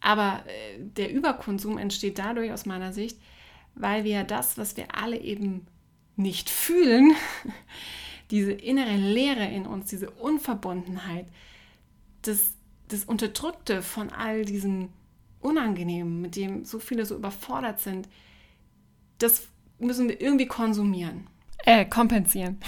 Aber 0.00 0.42
äh, 0.46 0.78
der 0.78 1.12
Überkonsum 1.12 1.76
entsteht 1.76 2.18
dadurch 2.18 2.52
aus 2.52 2.66
meiner 2.66 2.92
Sicht, 2.92 3.18
weil 3.74 4.04
wir 4.04 4.24
das, 4.24 4.56
was 4.56 4.76
wir 4.76 4.94
alle 4.96 5.18
eben 5.18 5.66
nicht 6.16 6.48
fühlen, 6.48 7.12
diese 8.30 8.52
innere 8.52 8.96
Leere 8.96 9.46
in 9.46 9.66
uns, 9.66 9.86
diese 9.86 10.10
Unverbundenheit, 10.10 11.26
das, 12.22 12.54
das 12.88 13.04
Unterdrückte 13.04 13.82
von 13.82 14.10
all 14.10 14.44
diesen 14.44 14.88
Unangenehmen, 15.40 16.22
mit 16.22 16.36
dem 16.36 16.64
so 16.64 16.78
viele 16.78 17.04
so 17.04 17.14
überfordert 17.16 17.80
sind, 17.80 18.08
das 19.18 19.48
müssen 19.78 20.08
wir 20.08 20.20
irgendwie 20.20 20.46
konsumieren. 20.46 21.26
Äh, 21.64 21.84
kompensieren. 21.84 22.58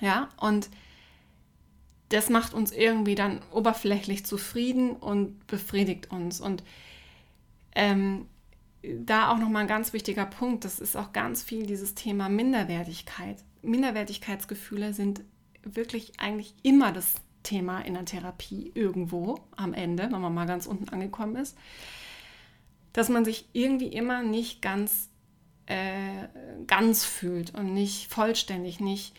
Ja, 0.00 0.28
und 0.40 0.68
das 2.08 2.30
macht 2.30 2.54
uns 2.54 2.72
irgendwie 2.72 3.14
dann 3.14 3.40
oberflächlich 3.52 4.26
zufrieden 4.26 4.90
und 4.92 5.46
befriedigt 5.46 6.10
uns. 6.10 6.40
Und 6.40 6.62
ähm, 7.74 8.26
da 8.82 9.32
auch 9.32 9.38
nochmal 9.38 9.62
ein 9.62 9.68
ganz 9.68 9.92
wichtiger 9.92 10.26
Punkt, 10.26 10.64
das 10.64 10.78
ist 10.78 10.96
auch 10.96 11.12
ganz 11.12 11.42
viel 11.42 11.66
dieses 11.66 11.94
Thema 11.94 12.28
Minderwertigkeit. 12.28 13.42
Minderwertigkeitsgefühle 13.64 14.94
sind 14.94 15.22
wirklich 15.62 16.18
eigentlich 16.18 16.54
immer 16.62 16.92
das 16.92 17.14
Thema 17.42 17.80
in 17.80 17.94
der 17.94 18.04
Therapie 18.04 18.72
irgendwo 18.74 19.40
am 19.56 19.74
Ende, 19.74 20.04
wenn 20.10 20.20
man 20.20 20.34
mal 20.34 20.46
ganz 20.46 20.66
unten 20.66 20.88
angekommen 20.88 21.36
ist, 21.36 21.56
dass 22.92 23.08
man 23.08 23.24
sich 23.24 23.48
irgendwie 23.52 23.88
immer 23.88 24.22
nicht 24.22 24.62
ganz, 24.62 25.10
äh, 25.66 26.28
ganz 26.66 27.04
fühlt 27.04 27.54
und 27.54 27.74
nicht 27.74 28.12
vollständig, 28.12 28.80
nicht 28.80 29.14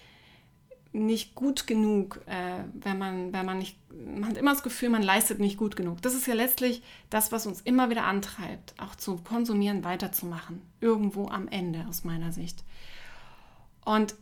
nicht 0.95 1.35
gut 1.35 1.67
genug, 1.67 2.21
äh, 2.25 2.63
wenn 2.73 2.97
man, 2.97 3.33
wenn 3.33 3.45
man 3.45 3.57
nicht, 3.57 3.77
man 3.93 4.29
hat 4.29 4.37
immer 4.37 4.51
das 4.51 4.63
Gefühl, 4.63 4.89
man 4.89 5.03
leistet 5.03 5.39
nicht 5.39 5.57
gut 5.57 5.75
genug. 5.75 6.01
Das 6.01 6.15
ist 6.15 6.25
ja 6.25 6.33
letztlich 6.33 6.81
das, 7.09 7.31
was 7.31 7.45
uns 7.45 7.61
immer 7.61 7.89
wieder 7.89 8.05
antreibt, 8.05 8.73
auch 8.77 8.95
zu 8.95 9.17
konsumieren, 9.17 9.83
weiterzumachen. 9.83 10.61
Irgendwo 10.79 11.27
am 11.27 11.49
Ende, 11.49 11.85
aus 11.89 12.05
meiner 12.05 12.31
Sicht. 12.31 12.63
Und 13.83 14.15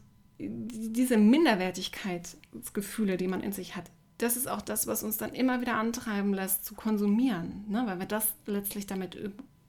diese 0.50 1.18
Minderwertigkeitsgefühle, 1.18 3.18
die 3.18 3.28
man 3.28 3.42
in 3.42 3.52
sich 3.52 3.76
hat, 3.76 3.92
das 4.18 4.38
ist 4.38 4.48
auch 4.48 4.62
das, 4.62 4.88
was 4.88 5.04
uns 5.04 5.18
dann 5.18 5.34
immer 5.34 5.62
wieder 5.62 5.76
antreiben 5.76 6.34
lässt, 6.34 6.66
zu 6.66 6.76
konsumieren, 6.76 7.66
ne? 7.68 7.84
weil 7.86 8.00
wir 8.00 8.06
das 8.06 8.34
letztlich 8.46 8.88
damit 8.88 9.18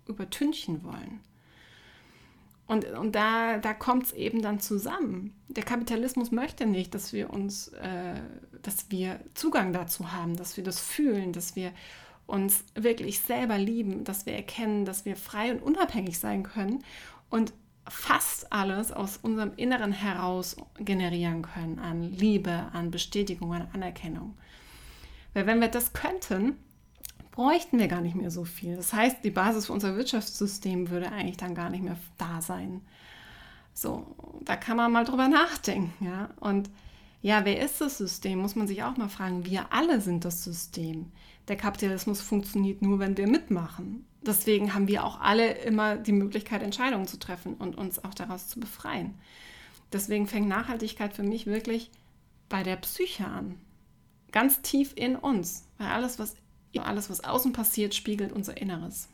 übertünchen 0.06 0.84
wollen. 0.84 1.20
Und, 2.66 2.86
und 2.92 3.14
da, 3.14 3.58
da 3.58 3.74
kommt 3.74 4.04
es 4.04 4.12
eben 4.12 4.40
dann 4.40 4.58
zusammen. 4.58 5.34
Der 5.48 5.64
Kapitalismus 5.64 6.30
möchte 6.30 6.66
nicht, 6.66 6.94
dass 6.94 7.12
wir 7.12 7.30
uns, 7.30 7.68
äh, 7.68 8.20
dass 8.62 8.90
wir 8.90 9.20
Zugang 9.34 9.72
dazu 9.72 10.12
haben, 10.12 10.36
dass 10.36 10.56
wir 10.56 10.64
das 10.64 10.80
fühlen, 10.80 11.32
dass 11.32 11.56
wir 11.56 11.72
uns 12.26 12.64
wirklich 12.74 13.20
selber 13.20 13.58
lieben, 13.58 14.04
dass 14.04 14.24
wir 14.24 14.32
erkennen, 14.32 14.86
dass 14.86 15.04
wir 15.04 15.16
frei 15.16 15.52
und 15.52 15.62
unabhängig 15.62 16.18
sein 16.18 16.42
können 16.42 16.82
und 17.28 17.52
fast 17.88 18.52
alles 18.52 18.92
aus 18.92 19.18
unserem 19.18 19.52
Inneren 19.56 19.92
heraus 19.92 20.56
generieren 20.78 21.42
können 21.42 21.78
an 21.78 22.02
Liebe, 22.02 22.68
an 22.72 22.90
Bestätigung, 22.90 23.52
an 23.52 23.68
Anerkennung. 23.72 24.36
Weil 25.34 25.46
wenn 25.46 25.60
wir 25.60 25.68
das 25.68 25.92
könnten, 25.92 26.56
bräuchten 27.32 27.78
wir 27.78 27.88
gar 27.88 28.00
nicht 28.00 28.14
mehr 28.14 28.30
so 28.30 28.44
viel. 28.44 28.76
Das 28.76 28.92
heißt, 28.92 29.24
die 29.24 29.30
Basis 29.30 29.66
für 29.66 29.72
unser 29.72 29.96
Wirtschaftssystem 29.96 30.90
würde 30.90 31.10
eigentlich 31.10 31.36
dann 31.36 31.54
gar 31.54 31.68
nicht 31.68 31.82
mehr 31.82 31.96
da 32.16 32.40
sein. 32.40 32.80
So, 33.72 34.06
da 34.42 34.54
kann 34.54 34.76
man 34.76 34.92
mal 34.92 35.04
drüber 35.04 35.28
nachdenken, 35.28 35.92
ja. 36.04 36.30
Und 36.38 36.70
ja, 37.24 37.46
wer 37.46 37.58
ist 37.64 37.80
das 37.80 37.96
System? 37.96 38.40
Muss 38.40 38.54
man 38.54 38.68
sich 38.68 38.82
auch 38.82 38.98
mal 38.98 39.08
fragen. 39.08 39.46
Wir 39.46 39.72
alle 39.72 40.02
sind 40.02 40.26
das 40.26 40.44
System. 40.44 41.10
Der 41.48 41.56
Kapitalismus 41.56 42.20
funktioniert 42.20 42.82
nur, 42.82 42.98
wenn 42.98 43.16
wir 43.16 43.26
mitmachen. 43.26 44.04
Deswegen 44.20 44.74
haben 44.74 44.88
wir 44.88 45.04
auch 45.04 45.22
alle 45.22 45.52
immer 45.52 45.96
die 45.96 46.12
Möglichkeit, 46.12 46.62
Entscheidungen 46.62 47.06
zu 47.06 47.18
treffen 47.18 47.54
und 47.54 47.78
uns 47.78 48.04
auch 48.04 48.12
daraus 48.12 48.48
zu 48.48 48.60
befreien. 48.60 49.14
Deswegen 49.90 50.26
fängt 50.26 50.48
Nachhaltigkeit 50.48 51.14
für 51.14 51.22
mich 51.22 51.46
wirklich 51.46 51.90
bei 52.50 52.62
der 52.62 52.76
Psyche 52.76 53.24
an. 53.24 53.58
Ganz 54.30 54.60
tief 54.60 54.92
in 54.94 55.16
uns. 55.16 55.66
Weil 55.78 55.88
alles, 55.88 56.18
was 56.18 56.36
alles, 56.78 57.08
was 57.08 57.24
außen 57.24 57.54
passiert, 57.54 57.94
spiegelt 57.94 58.32
unser 58.32 58.58
Inneres. 58.58 59.08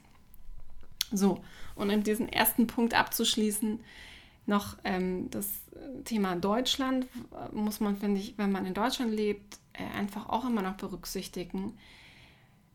So, 1.13 1.45
und 1.77 1.91
in 1.91 2.03
diesen 2.03 2.29
ersten 2.29 2.67
Punkt 2.67 2.93
abzuschließen, 2.93 3.79
noch 4.51 4.77
ähm, 4.85 5.31
das 5.31 5.49
Thema 6.05 6.37
Deutschland 6.37 7.07
muss 7.53 7.81
man, 7.81 7.97
finde 7.97 8.21
ich, 8.21 8.37
wenn 8.37 8.53
man 8.53 8.67
in 8.67 8.75
Deutschland 8.75 9.13
lebt, 9.13 9.59
äh, 9.73 9.99
einfach 9.99 10.29
auch 10.29 10.45
immer 10.45 10.61
noch 10.61 10.75
berücksichtigen. 10.75 11.79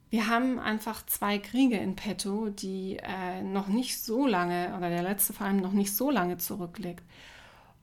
Wir 0.10 0.28
haben 0.28 0.60
einfach 0.60 1.06
zwei 1.06 1.38
Kriege 1.38 1.78
in 1.78 1.96
petto, 1.96 2.50
die 2.50 2.98
äh, 3.02 3.42
noch 3.42 3.68
nicht 3.68 4.02
so 4.02 4.26
lange, 4.26 4.74
oder 4.78 4.90
der 4.90 5.04
letzte 5.04 5.34
vor 5.34 5.46
allem 5.46 5.58
noch 5.58 5.74
nicht 5.74 5.96
so 5.96 6.10
lange 6.10 6.38
zurückliegt. 6.38 7.04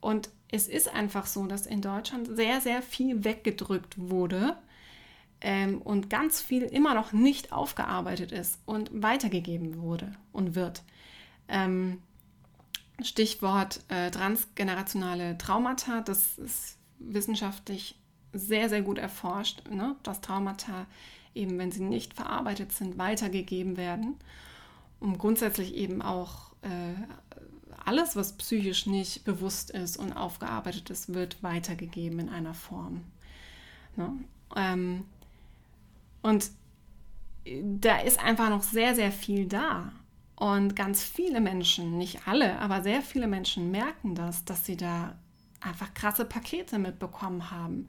Und 0.01 0.31
es 0.51 0.67
ist 0.67 0.93
einfach 0.93 1.27
so, 1.27 1.47
dass 1.47 1.67
in 1.67 1.83
Deutschland 1.83 2.29
sehr, 2.35 2.61
sehr 2.61 2.83
viel 2.83 3.25
weggedrückt 3.25 3.95
wurde 3.99 4.57
ähm, 5.41 5.83
und 5.83 6.11
ganz 6.11 6.41
viel 6.41 6.63
immer 6.63 6.95
noch 6.95 7.13
nicht 7.13 7.53
aufgearbeitet 7.53 8.33
ist 8.33 8.59
und 8.67 8.91
weitergegeben 8.93 9.81
wurde 9.81 10.13
und 10.33 10.55
wird. 10.55 10.83
Ähm, 11.49 12.03
Stichwort 13.01 13.81
äh, 13.89 14.11
transgenerationale 14.11 15.39
Traumata, 15.39 16.01
das 16.03 16.39
ist 16.39 16.77
wissenschaftlich 16.99 17.99
sehr, 18.33 18.69
sehr 18.69 18.83
gut 18.83 18.99
erforscht, 18.99 19.69
ne? 19.69 19.97
dass 20.03 20.21
Traumata 20.21 20.87
eben, 21.35 21.59
wenn 21.59 21.73
sie 21.73 21.83
nicht 21.83 22.15
verarbeitet 22.15 22.73
sind, 22.73 22.99
weitergegeben 22.99 23.77
werden. 23.77 24.17
Und 25.01 25.19
grundsätzlich 25.19 25.75
eben 25.75 26.01
auch 26.01 26.53
äh, 26.63 26.95
alles, 27.85 28.15
was 28.15 28.35
psychisch 28.35 28.87
nicht 28.87 29.25
bewusst 29.25 29.71
ist 29.71 29.97
und 29.97 30.13
aufgearbeitet 30.13 30.91
ist, 30.91 31.13
wird 31.13 31.43
weitergegeben 31.43 32.21
in 32.21 32.29
einer 32.29 32.55
Form. 32.55 33.03
Ne? 33.97 34.13
Ähm, 34.55 35.05
und 36.23 36.51
da 37.45 37.99
ist 37.99 38.21
einfach 38.21 38.51
noch 38.51 38.63
sehr, 38.63 38.95
sehr 38.95 39.11
viel 39.11 39.47
da. 39.47 39.93
Und 40.43 40.75
ganz 40.75 41.05
viele 41.05 41.41
Menschen, 41.41 41.99
nicht 41.99 42.27
alle, 42.27 42.59
aber 42.59 42.83
sehr 42.83 43.01
viele 43.01 43.29
Menschen 43.29 43.71
merken 43.71 44.17
das, 44.17 44.45
dass 44.45 44.67
sie 44.67 44.77
da 44.77 45.15
einfach 45.61 45.95
krasse 45.95 46.25
Pakete 46.25 46.81
mitbekommen 46.81 47.53
haben. 47.53 47.89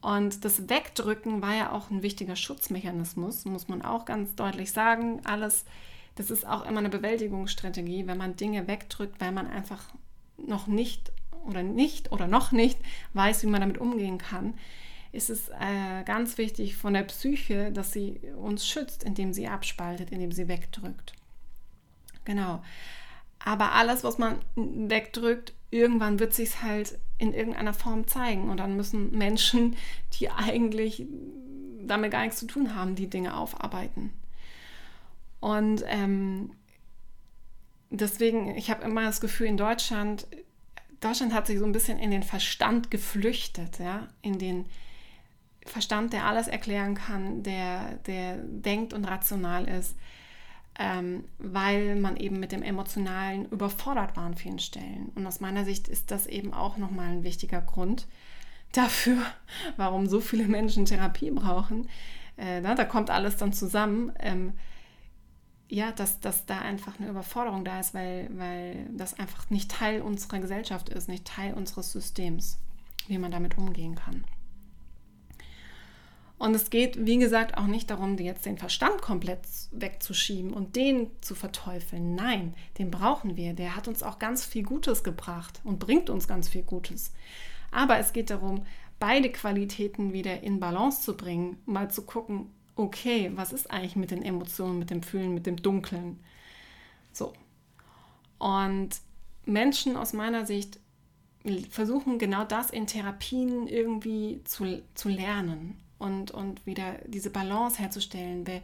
Und 0.00 0.44
das 0.44 0.68
Wegdrücken 0.68 1.40
war 1.40 1.54
ja 1.54 1.70
auch 1.70 1.88
ein 1.90 2.02
wichtiger 2.02 2.34
Schutzmechanismus, 2.34 3.44
muss 3.44 3.68
man 3.68 3.82
auch 3.82 4.06
ganz 4.06 4.34
deutlich 4.34 4.72
sagen. 4.72 5.20
Alles, 5.22 5.66
das 6.16 6.32
ist 6.32 6.44
auch 6.44 6.68
immer 6.68 6.80
eine 6.80 6.88
Bewältigungsstrategie, 6.88 8.08
wenn 8.08 8.18
man 8.18 8.34
Dinge 8.34 8.66
wegdrückt, 8.66 9.20
weil 9.20 9.30
man 9.30 9.46
einfach 9.46 9.84
noch 10.36 10.66
nicht 10.66 11.12
oder 11.46 11.62
nicht 11.62 12.10
oder 12.10 12.26
noch 12.26 12.50
nicht 12.50 12.80
weiß, 13.12 13.44
wie 13.44 13.50
man 13.50 13.60
damit 13.60 13.78
umgehen 13.78 14.18
kann 14.18 14.54
ist 15.10 15.30
es 15.30 15.48
äh, 15.48 16.04
ganz 16.04 16.36
wichtig 16.36 16.76
von 16.76 16.92
der 16.92 17.02
Psyche, 17.04 17.72
dass 17.72 17.92
sie 17.94 18.20
uns 18.36 18.68
schützt, 18.68 19.04
indem 19.04 19.32
sie 19.32 19.48
abspaltet, 19.48 20.10
indem 20.10 20.32
sie 20.32 20.48
wegdrückt. 20.48 21.14
Genau. 22.28 22.62
Aber 23.42 23.72
alles, 23.72 24.04
was 24.04 24.18
man 24.18 24.36
wegdrückt, 24.54 25.54
irgendwann 25.70 26.18
wird 26.18 26.34
sich 26.34 26.62
halt 26.62 26.98
in 27.16 27.32
irgendeiner 27.32 27.72
Form 27.72 28.06
zeigen. 28.06 28.50
Und 28.50 28.58
dann 28.58 28.76
müssen 28.76 29.16
Menschen, 29.16 29.76
die 30.12 30.30
eigentlich 30.30 31.06
damit 31.80 32.10
gar 32.10 32.22
nichts 32.22 32.38
zu 32.38 32.46
tun 32.46 32.74
haben, 32.74 32.96
die 32.96 33.08
Dinge 33.08 33.34
aufarbeiten. 33.34 34.12
Und 35.40 35.82
ähm, 35.86 36.50
deswegen, 37.88 38.54
ich 38.56 38.70
habe 38.70 38.84
immer 38.84 39.04
das 39.04 39.22
Gefühl, 39.22 39.46
in 39.46 39.56
Deutschland, 39.56 40.26
Deutschland 41.00 41.32
hat 41.32 41.46
sich 41.46 41.58
so 41.58 41.64
ein 41.64 41.72
bisschen 41.72 41.98
in 41.98 42.10
den 42.10 42.22
Verstand 42.22 42.90
geflüchtet, 42.90 43.78
ja, 43.78 44.06
in 44.20 44.38
den 44.38 44.66
Verstand, 45.64 46.12
der 46.12 46.26
alles 46.26 46.46
erklären 46.46 46.94
kann, 46.94 47.42
der, 47.42 47.94
der 48.06 48.36
denkt 48.36 48.92
und 48.92 49.06
rational 49.06 49.66
ist, 49.66 49.96
ähm, 50.78 51.24
weil 51.38 51.96
man 51.96 52.16
eben 52.16 52.38
mit 52.38 52.52
dem 52.52 52.62
Emotionalen 52.62 53.46
überfordert 53.46 54.16
war 54.16 54.24
an 54.24 54.36
vielen 54.36 54.60
Stellen. 54.60 55.10
Und 55.16 55.26
aus 55.26 55.40
meiner 55.40 55.64
Sicht 55.64 55.88
ist 55.88 56.10
das 56.12 56.26
eben 56.26 56.54
auch 56.54 56.76
nochmal 56.76 57.08
ein 57.08 57.24
wichtiger 57.24 57.60
Grund 57.60 58.06
dafür, 58.72 59.18
warum 59.76 60.06
so 60.06 60.20
viele 60.20 60.46
Menschen 60.46 60.84
Therapie 60.84 61.30
brauchen. 61.30 61.88
Äh, 62.36 62.60
na, 62.60 62.74
da 62.74 62.84
kommt 62.84 63.10
alles 63.10 63.36
dann 63.36 63.52
zusammen. 63.52 64.12
Ähm, 64.20 64.52
ja, 65.70 65.92
dass, 65.92 66.20
dass 66.20 66.46
da 66.46 66.60
einfach 66.60 66.98
eine 66.98 67.08
Überforderung 67.08 67.64
da 67.64 67.80
ist, 67.80 67.92
weil, 67.92 68.30
weil 68.32 68.86
das 68.96 69.18
einfach 69.18 69.50
nicht 69.50 69.70
Teil 69.70 70.00
unserer 70.00 70.38
Gesellschaft 70.38 70.88
ist, 70.88 71.08
nicht 71.08 71.26
Teil 71.26 71.54
unseres 71.54 71.92
Systems, 71.92 72.58
wie 73.06 73.18
man 73.18 73.30
damit 73.30 73.58
umgehen 73.58 73.94
kann. 73.94 74.24
Und 76.38 76.54
es 76.54 76.70
geht, 76.70 77.04
wie 77.04 77.18
gesagt, 77.18 77.58
auch 77.58 77.66
nicht 77.66 77.90
darum, 77.90 78.16
jetzt 78.16 78.46
den 78.46 78.58
Verstand 78.58 79.02
komplett 79.02 79.40
wegzuschieben 79.72 80.52
und 80.52 80.76
den 80.76 81.10
zu 81.20 81.34
verteufeln. 81.34 82.14
Nein, 82.14 82.54
den 82.78 82.92
brauchen 82.92 83.36
wir. 83.36 83.54
Der 83.54 83.74
hat 83.74 83.88
uns 83.88 84.04
auch 84.04 84.20
ganz 84.20 84.44
viel 84.44 84.62
Gutes 84.62 85.02
gebracht 85.02 85.60
und 85.64 85.80
bringt 85.80 86.10
uns 86.10 86.28
ganz 86.28 86.48
viel 86.48 86.62
Gutes. 86.62 87.12
Aber 87.72 87.98
es 87.98 88.12
geht 88.12 88.30
darum, 88.30 88.64
beide 89.00 89.30
Qualitäten 89.32 90.12
wieder 90.12 90.42
in 90.42 90.60
Balance 90.60 91.02
zu 91.02 91.16
bringen, 91.16 91.58
mal 91.66 91.90
zu 91.90 92.02
gucken, 92.02 92.46
okay, 92.76 93.32
was 93.34 93.52
ist 93.52 93.68
eigentlich 93.72 93.96
mit 93.96 94.12
den 94.12 94.22
Emotionen, 94.22 94.78
mit 94.78 94.90
dem 94.90 95.02
Fühlen, 95.02 95.34
mit 95.34 95.46
dem 95.46 95.56
Dunkeln? 95.56 96.20
So. 97.12 97.32
Und 98.38 98.90
Menschen 99.44 99.96
aus 99.96 100.12
meiner 100.12 100.46
Sicht 100.46 100.78
versuchen 101.70 102.18
genau 102.18 102.44
das 102.44 102.70
in 102.70 102.86
Therapien 102.86 103.66
irgendwie 103.66 104.40
zu, 104.44 104.82
zu 104.94 105.08
lernen 105.08 105.80
und, 105.98 106.30
und 106.30 106.64
wieder 106.66 106.96
diese 107.06 107.30
Balance 107.30 107.78
herzustellen. 107.78 108.46
Weil 108.46 108.62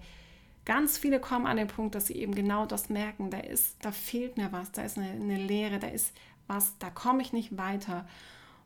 ganz 0.64 0.98
viele 0.98 1.20
kommen 1.20 1.46
an 1.46 1.56
den 1.56 1.68
Punkt, 1.68 1.94
dass 1.94 2.06
sie 2.06 2.14
eben 2.14 2.34
genau 2.34 2.66
das 2.66 2.88
merken, 2.88 3.30
da 3.30 3.38
ist, 3.38 3.76
da 3.82 3.92
fehlt 3.92 4.36
mir 4.36 4.52
was, 4.52 4.72
da 4.72 4.82
ist 4.82 4.98
eine, 4.98 5.10
eine 5.10 5.36
Leere, 5.36 5.78
da 5.78 5.88
ist 5.88 6.12
was, 6.46 6.76
da 6.78 6.90
komme 6.90 7.22
ich 7.22 7.32
nicht 7.32 7.56
weiter. 7.56 8.06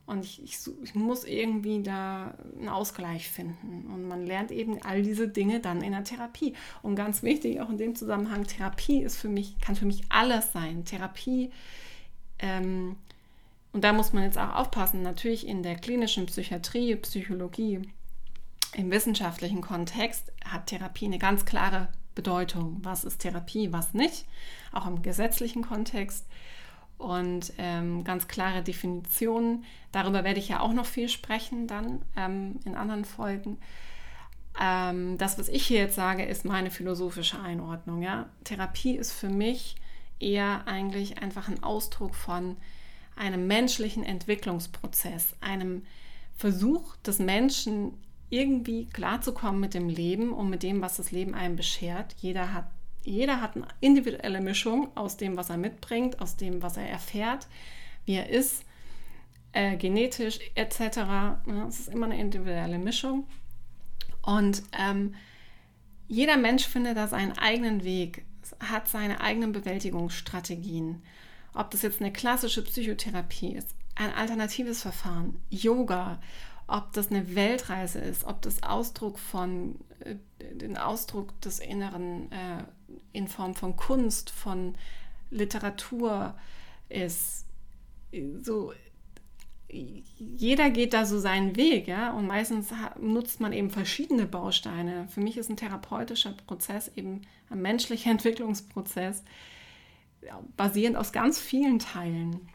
Und 0.07 0.25
ich, 0.25 0.43
ich, 0.43 0.59
ich, 0.83 0.95
muss 0.95 1.25
irgendwie 1.25 1.83
da 1.83 2.35
einen 2.59 2.71
Ausgleich 2.71 3.29
finden. 3.29 3.91
Und 3.93 4.09
man 4.09 4.25
lernt 4.25 4.51
eben 4.51 4.81
all 4.83 5.03
diese 5.03 5.29
Dinge 5.29 5.61
dann 5.61 5.83
in 5.83 5.93
der 5.93 6.03
Therapie. 6.03 6.55
Und 6.81 6.97
ganz 6.97 7.23
wichtig, 7.23 7.61
auch 7.61 7.69
in 7.69 7.77
dem 7.77 7.95
Zusammenhang, 7.95 8.47
Therapie 8.47 9.03
ist 9.03 9.19
für 9.19 9.29
mich, 9.29 9.61
kann 9.61 9.77
für 9.77 9.85
mich 9.85 10.05
alles 10.09 10.51
sein. 10.53 10.87
Therapie, 10.87 11.51
ähm, 12.39 12.97
und 13.73 13.85
da 13.85 13.93
muss 13.93 14.13
man 14.13 14.25
jetzt 14.25 14.39
auch 14.39 14.55
aufpassen, 14.55 15.03
natürlich 15.03 15.47
in 15.47 15.63
der 15.63 15.77
klinischen 15.77 16.27
Psychiatrie, 16.27 16.97
Psychologie, 16.97 17.83
im 18.75 18.91
wissenschaftlichen 18.91 19.61
Kontext 19.61 20.33
hat 20.45 20.67
Therapie 20.67 21.07
eine 21.07 21.19
ganz 21.19 21.45
klare 21.45 21.89
Bedeutung. 22.15 22.79
Was 22.83 23.05
ist 23.05 23.21
Therapie, 23.21 23.73
was 23.73 23.95
nicht? 23.95 24.27
Auch 24.73 24.87
im 24.87 25.03
gesetzlichen 25.03 25.63
Kontext 25.63 26.27
und 26.99 27.53
ähm, 27.59 28.05
ganz 28.05 28.29
klare 28.29 28.63
Definitionen. 28.63 29.65
Darüber 29.93 30.25
werde 30.25 30.41
ich 30.41 30.49
ja 30.49 30.61
auch 30.61 30.73
noch 30.73 30.87
viel 30.87 31.09
sprechen 31.09 31.67
dann 31.67 32.03
ähm, 32.17 32.59
in 32.65 32.75
anderen 32.75 33.05
Folgen. 33.05 33.59
Ähm, 34.61 35.17
das, 35.19 35.39
was 35.39 35.49
ich 35.49 35.67
hier 35.67 35.79
jetzt 35.79 35.95
sage, 35.95 36.25
ist 36.25 36.45
meine 36.45 36.71
philosophische 36.71 37.41
Einordnung. 37.41 38.03
Ja? 38.03 38.29
Therapie 38.45 38.97
ist 38.97 39.13
für 39.13 39.31
mich 39.31 39.77
eher 40.19 40.67
eigentlich 40.67 41.23
einfach 41.23 41.49
ein 41.49 41.63
Ausdruck 41.63 42.15
von 42.15 42.57
einem 43.15 43.47
menschlichen 43.47 44.05
Entwicklungsprozess, 44.05 45.35
einem 45.41 45.85
Versuch 46.37 46.97
des 46.97 47.19
Menschen 47.19 47.95
irgendwie 48.31 48.87
klarzukommen 48.87 49.61
mit 49.61 49.75
dem 49.75 49.89
Leben 49.89 50.33
und 50.33 50.51
mit 50.51 50.63
dem, 50.63 50.81
was 50.81 50.97
das 50.97 51.11
Leben 51.11 51.35
einem 51.35 51.57
beschert. 51.57 52.15
Jeder 52.21 52.53
hat 52.53 52.67
jeder 53.09 53.41
hat 53.41 53.57
eine 53.57 53.67
individuelle 53.81 54.41
Mischung 54.41 54.95
aus 54.95 55.17
dem, 55.17 55.37
was 55.37 55.51
er 55.51 55.57
mitbringt, 55.57 56.21
aus 56.21 56.37
dem, 56.37 56.63
was 56.63 56.77
er 56.77 56.89
erfährt, 56.89 57.47
wie 58.05 58.15
er 58.15 58.29
ist, 58.29 58.65
äh, 59.53 59.77
genetisch 59.77 60.39
etc. 60.55 60.97
Ja, 60.97 61.67
es 61.69 61.81
ist 61.81 61.89
immer 61.89 62.07
eine 62.07 62.21
individuelle 62.21 62.79
Mischung. 62.79 63.27
Und 64.23 64.63
ähm, 64.79 65.15
jeder 66.07 66.37
Mensch 66.37 66.67
findet 66.67 66.97
da 66.97 67.09
seinen 67.09 67.39
eigenen 67.39 67.83
Weg, 67.83 68.25
hat 68.61 68.89
seine 68.89 69.21
eigenen 69.21 69.53
Bewältigungsstrategien. 69.53 71.03
Ob 71.55 71.71
das 71.71 71.83
jetzt 71.83 72.01
eine 72.01 72.13
klassische 72.13 72.63
Psychotherapie 72.63 73.55
ist, 73.55 73.75
ein 73.95 74.13
alternatives 74.15 74.83
Verfahren, 74.83 75.41
Yoga, 75.51 76.21
ob 76.69 76.93
das 76.93 77.11
eine 77.11 77.35
Weltreise 77.35 77.99
ist, 77.99 78.25
ob 78.25 78.43
das 78.43 78.63
Ausdruck 78.63 79.19
von 79.19 79.77
äh, 80.01 80.17
den 80.55 80.77
Ausdruck 80.77 81.41
des 81.41 81.59
Inneren 81.59 82.31
äh, 82.31 82.63
in 83.13 83.27
Form 83.27 83.55
von 83.55 83.75
Kunst, 83.75 84.31
von 84.31 84.75
Literatur 85.31 86.35
ist. 86.89 87.47
So, 88.41 88.73
jeder 89.71 90.71
geht 90.71 90.95
da 90.95 91.05
so 91.05 91.19
seinen 91.19 91.57
Weg, 91.57 91.89
ja, 91.89 92.13
und 92.13 92.27
meistens 92.27 92.69
nutzt 93.01 93.41
man 93.41 93.53
eben 93.53 93.71
verschiedene 93.71 94.27
Bausteine. 94.27 95.09
Für 95.09 95.21
mich 95.21 95.37
ist 95.37 95.51
ein 95.51 95.57
therapeutischer 95.57 96.33
Prozess 96.47 96.91
eben 96.97 97.23
ein 97.51 97.61
menschlicher 97.61 98.11
Entwicklungsprozess, 98.11 99.25
basierend 100.57 100.97
aus 100.97 101.13
ganz 101.13 101.39
vielen 101.39 101.79
Teilen. 101.79 102.49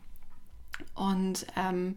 Und 0.96 1.46
ähm, 1.56 1.96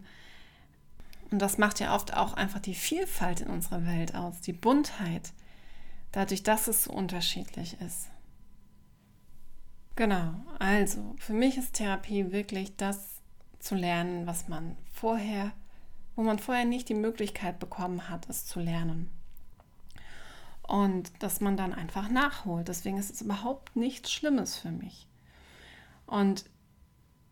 und 1.31 1.39
das 1.39 1.57
macht 1.57 1.79
ja 1.79 1.93
oft 1.93 2.15
auch 2.15 2.33
einfach 2.33 2.59
die 2.59 2.75
Vielfalt 2.75 3.41
in 3.41 3.47
unserer 3.47 3.85
Welt 3.85 4.15
aus, 4.15 4.39
die 4.41 4.53
Buntheit, 4.53 5.33
dadurch, 6.11 6.43
dass 6.43 6.67
es 6.67 6.85
so 6.85 6.91
unterschiedlich 6.91 7.79
ist. 7.81 8.07
Genau, 9.95 10.35
also 10.59 11.15
für 11.17 11.33
mich 11.33 11.57
ist 11.57 11.73
Therapie 11.73 12.31
wirklich 12.31 12.75
das 12.77 13.21
zu 13.59 13.75
lernen, 13.75 14.27
was 14.27 14.47
man 14.47 14.77
vorher, 14.93 15.51
wo 16.15 16.21
man 16.21 16.39
vorher 16.39 16.65
nicht 16.65 16.87
die 16.87 16.93
Möglichkeit 16.93 17.59
bekommen 17.59 18.07
hat, 18.07 18.29
es 18.29 18.45
zu 18.45 18.59
lernen. 18.59 19.09
Und 20.61 21.11
dass 21.23 21.41
man 21.41 21.57
dann 21.57 21.73
einfach 21.73 22.09
nachholt. 22.09 22.67
Deswegen 22.67 22.97
ist 22.97 23.09
es 23.09 23.21
überhaupt 23.21 23.75
nichts 23.75 24.11
Schlimmes 24.11 24.57
für 24.57 24.71
mich. 24.71 25.07
Und 26.05 26.45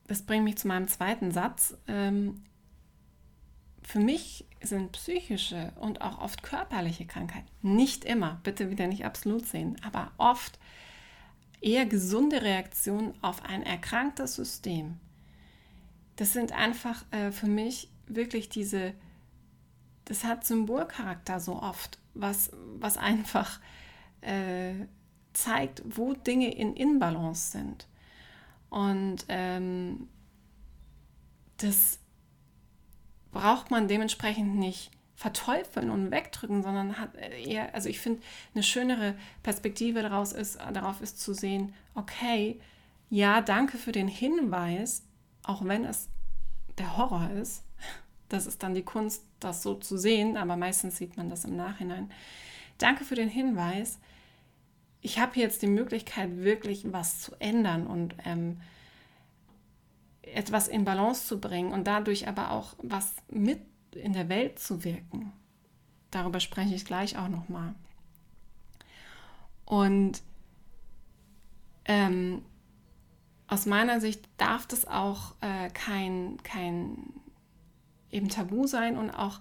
das 0.08 0.21
bringt 0.21 0.45
mich 0.45 0.58
zu 0.58 0.67
meinem 0.67 0.88
zweiten 0.88 1.31
Satz. 1.31 1.77
Ähm, 1.88 2.43
für 3.86 4.00
mich 4.00 4.45
sind 4.62 4.93
psychische 4.93 5.71
und 5.80 6.02
auch 6.02 6.19
oft 6.19 6.41
körperliche 6.41 7.06
Krankheiten 7.06 7.48
nicht 7.62 8.04
immer, 8.04 8.39
bitte 8.43 8.71
wieder 8.71 8.88
nicht 8.88 9.06
absolut 9.06 9.45
sehen, 9.45 9.78
aber 9.84 10.12
oft 10.17 10.60
eher 11.62 11.86
gesunde 11.86 12.41
Reaktionen 12.41 13.13
auf 13.21 13.45
ein 13.45 13.63
erkranktes 13.63 14.36
System. 14.36 14.98
Das 16.15 16.34
sind 16.34 16.52
einfach 16.52 17.06
äh, 17.12 17.32
für 17.32 17.48
mich 17.48 17.91
wirklich 18.08 18.50
diese, 18.50 18.93
das 20.06 20.24
hat 20.24 20.45
Symbolcharakter 20.45 21.39
so 21.39 21.62
oft, 21.62 22.00
was, 22.13 22.52
was 22.78 22.98
einfach 22.98 23.60
äh, 24.21 24.74
zeigt, 25.34 25.84
wo 25.86 26.13
Dinge 26.13 26.54
in 26.54 26.76
Inbalance 26.76 27.52
sind. 27.52 27.88
Und 28.69 29.26
ähm, 29.28 30.08
das 31.58 32.00
braucht 33.36 33.69
man 33.69 33.89
dementsprechend 33.89 34.56
nicht 34.56 34.91
verteufeln 35.13 35.89
und 35.89 36.10
wegdrücken, 36.10 36.63
sondern 36.63 36.98
hat 36.98 37.15
eher, 37.15 37.76
also 37.76 37.89
ich 37.89 38.00
finde, 38.00 38.21
eine 38.54 38.63
schönere 38.63 39.15
Perspektive 39.43 40.02
daraus 40.02 40.32
ist, 40.32 40.58
darauf 40.71 41.02
ist 41.02 41.19
zu 41.19 41.34
sehen, 41.34 41.74
okay, 41.95 42.62
ja, 43.10 43.41
danke 43.41 43.78
für 43.78 43.91
den 43.91 44.08
Hinweis, 44.08 45.04
auch 45.43 45.65
wenn 45.65 45.84
es 45.84 46.08
der 46.78 46.95
Horror 46.98 47.30
ist. 47.32 47.63
Das 48.28 48.48
ist 48.48 48.63
dann 48.63 48.74
die 48.74 48.82
Kunst, 48.82 49.24
das 49.39 49.62
so 49.62 49.76
zu 49.76 49.98
sehen, 49.98 50.36
aber 50.36 50.58
meistens 50.58 50.98
sieht 50.98 51.15
man 51.15 51.30
das 51.30 51.45
im 51.45 51.56
Nachhinein. 51.56 52.12
Danke 52.80 53.04
für 53.04 53.13
den 53.13 53.30
Hinweis. 53.30 54.00
Ich 55.02 55.19
habe 55.19 55.39
jetzt 55.39 55.62
die 55.62 55.67
Möglichkeit, 55.67 56.38
wirklich 56.38 56.91
was 56.91 57.19
zu 57.19 57.34
ändern 57.39 57.86
und 57.86 58.15
ähm, 58.26 58.62
etwas 60.33 60.67
in 60.67 60.85
Balance 60.85 61.27
zu 61.27 61.39
bringen 61.39 61.71
und 61.71 61.85
dadurch 61.85 62.27
aber 62.27 62.51
auch 62.51 62.73
was 62.81 63.15
mit 63.29 63.61
in 63.93 64.13
der 64.13 64.29
Welt 64.29 64.59
zu 64.59 64.83
wirken. 64.83 65.31
Darüber 66.11 66.39
spreche 66.39 66.75
ich 66.75 66.85
gleich 66.85 67.17
auch 67.17 67.29
nochmal. 67.29 67.75
Und 69.65 70.21
ähm, 71.85 72.43
aus 73.47 73.65
meiner 73.65 74.01
Sicht 74.01 74.27
darf 74.38 74.65
das 74.67 74.85
auch 74.85 75.33
äh, 75.41 75.69
kein, 75.69 76.38
kein 76.43 77.13
eben 78.11 78.29
Tabu 78.29 78.67
sein 78.67 78.97
und 78.97 79.11
auch 79.11 79.39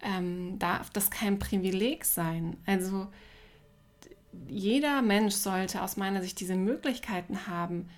ähm, 0.00 0.58
darf 0.58 0.90
das 0.90 1.10
kein 1.10 1.38
Privileg 1.38 2.04
sein. 2.04 2.56
Also 2.66 3.08
jeder 4.48 5.02
Mensch 5.02 5.34
sollte 5.34 5.82
aus 5.82 5.96
meiner 5.96 6.22
Sicht 6.22 6.40
diese 6.40 6.56
Möglichkeiten 6.56 7.46
haben, 7.46 7.88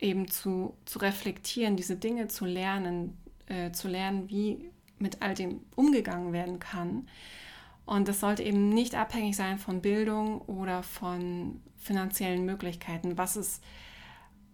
eben 0.00 0.28
zu, 0.28 0.74
zu 0.84 0.98
reflektieren, 0.98 1.76
diese 1.76 1.96
Dinge 1.96 2.28
zu 2.28 2.44
lernen, 2.44 3.16
äh, 3.46 3.72
zu 3.72 3.88
lernen, 3.88 4.28
wie 4.28 4.70
mit 4.98 5.22
all 5.22 5.34
dem 5.34 5.60
umgegangen 5.76 6.32
werden 6.32 6.58
kann. 6.58 7.08
Und 7.86 8.06
das 8.08 8.20
sollte 8.20 8.42
eben 8.42 8.68
nicht 8.68 8.94
abhängig 8.94 9.36
sein 9.36 9.58
von 9.58 9.80
Bildung 9.80 10.42
oder 10.42 10.82
von 10.82 11.60
finanziellen 11.78 12.44
Möglichkeiten, 12.44 13.18
was 13.18 13.36
es 13.36 13.60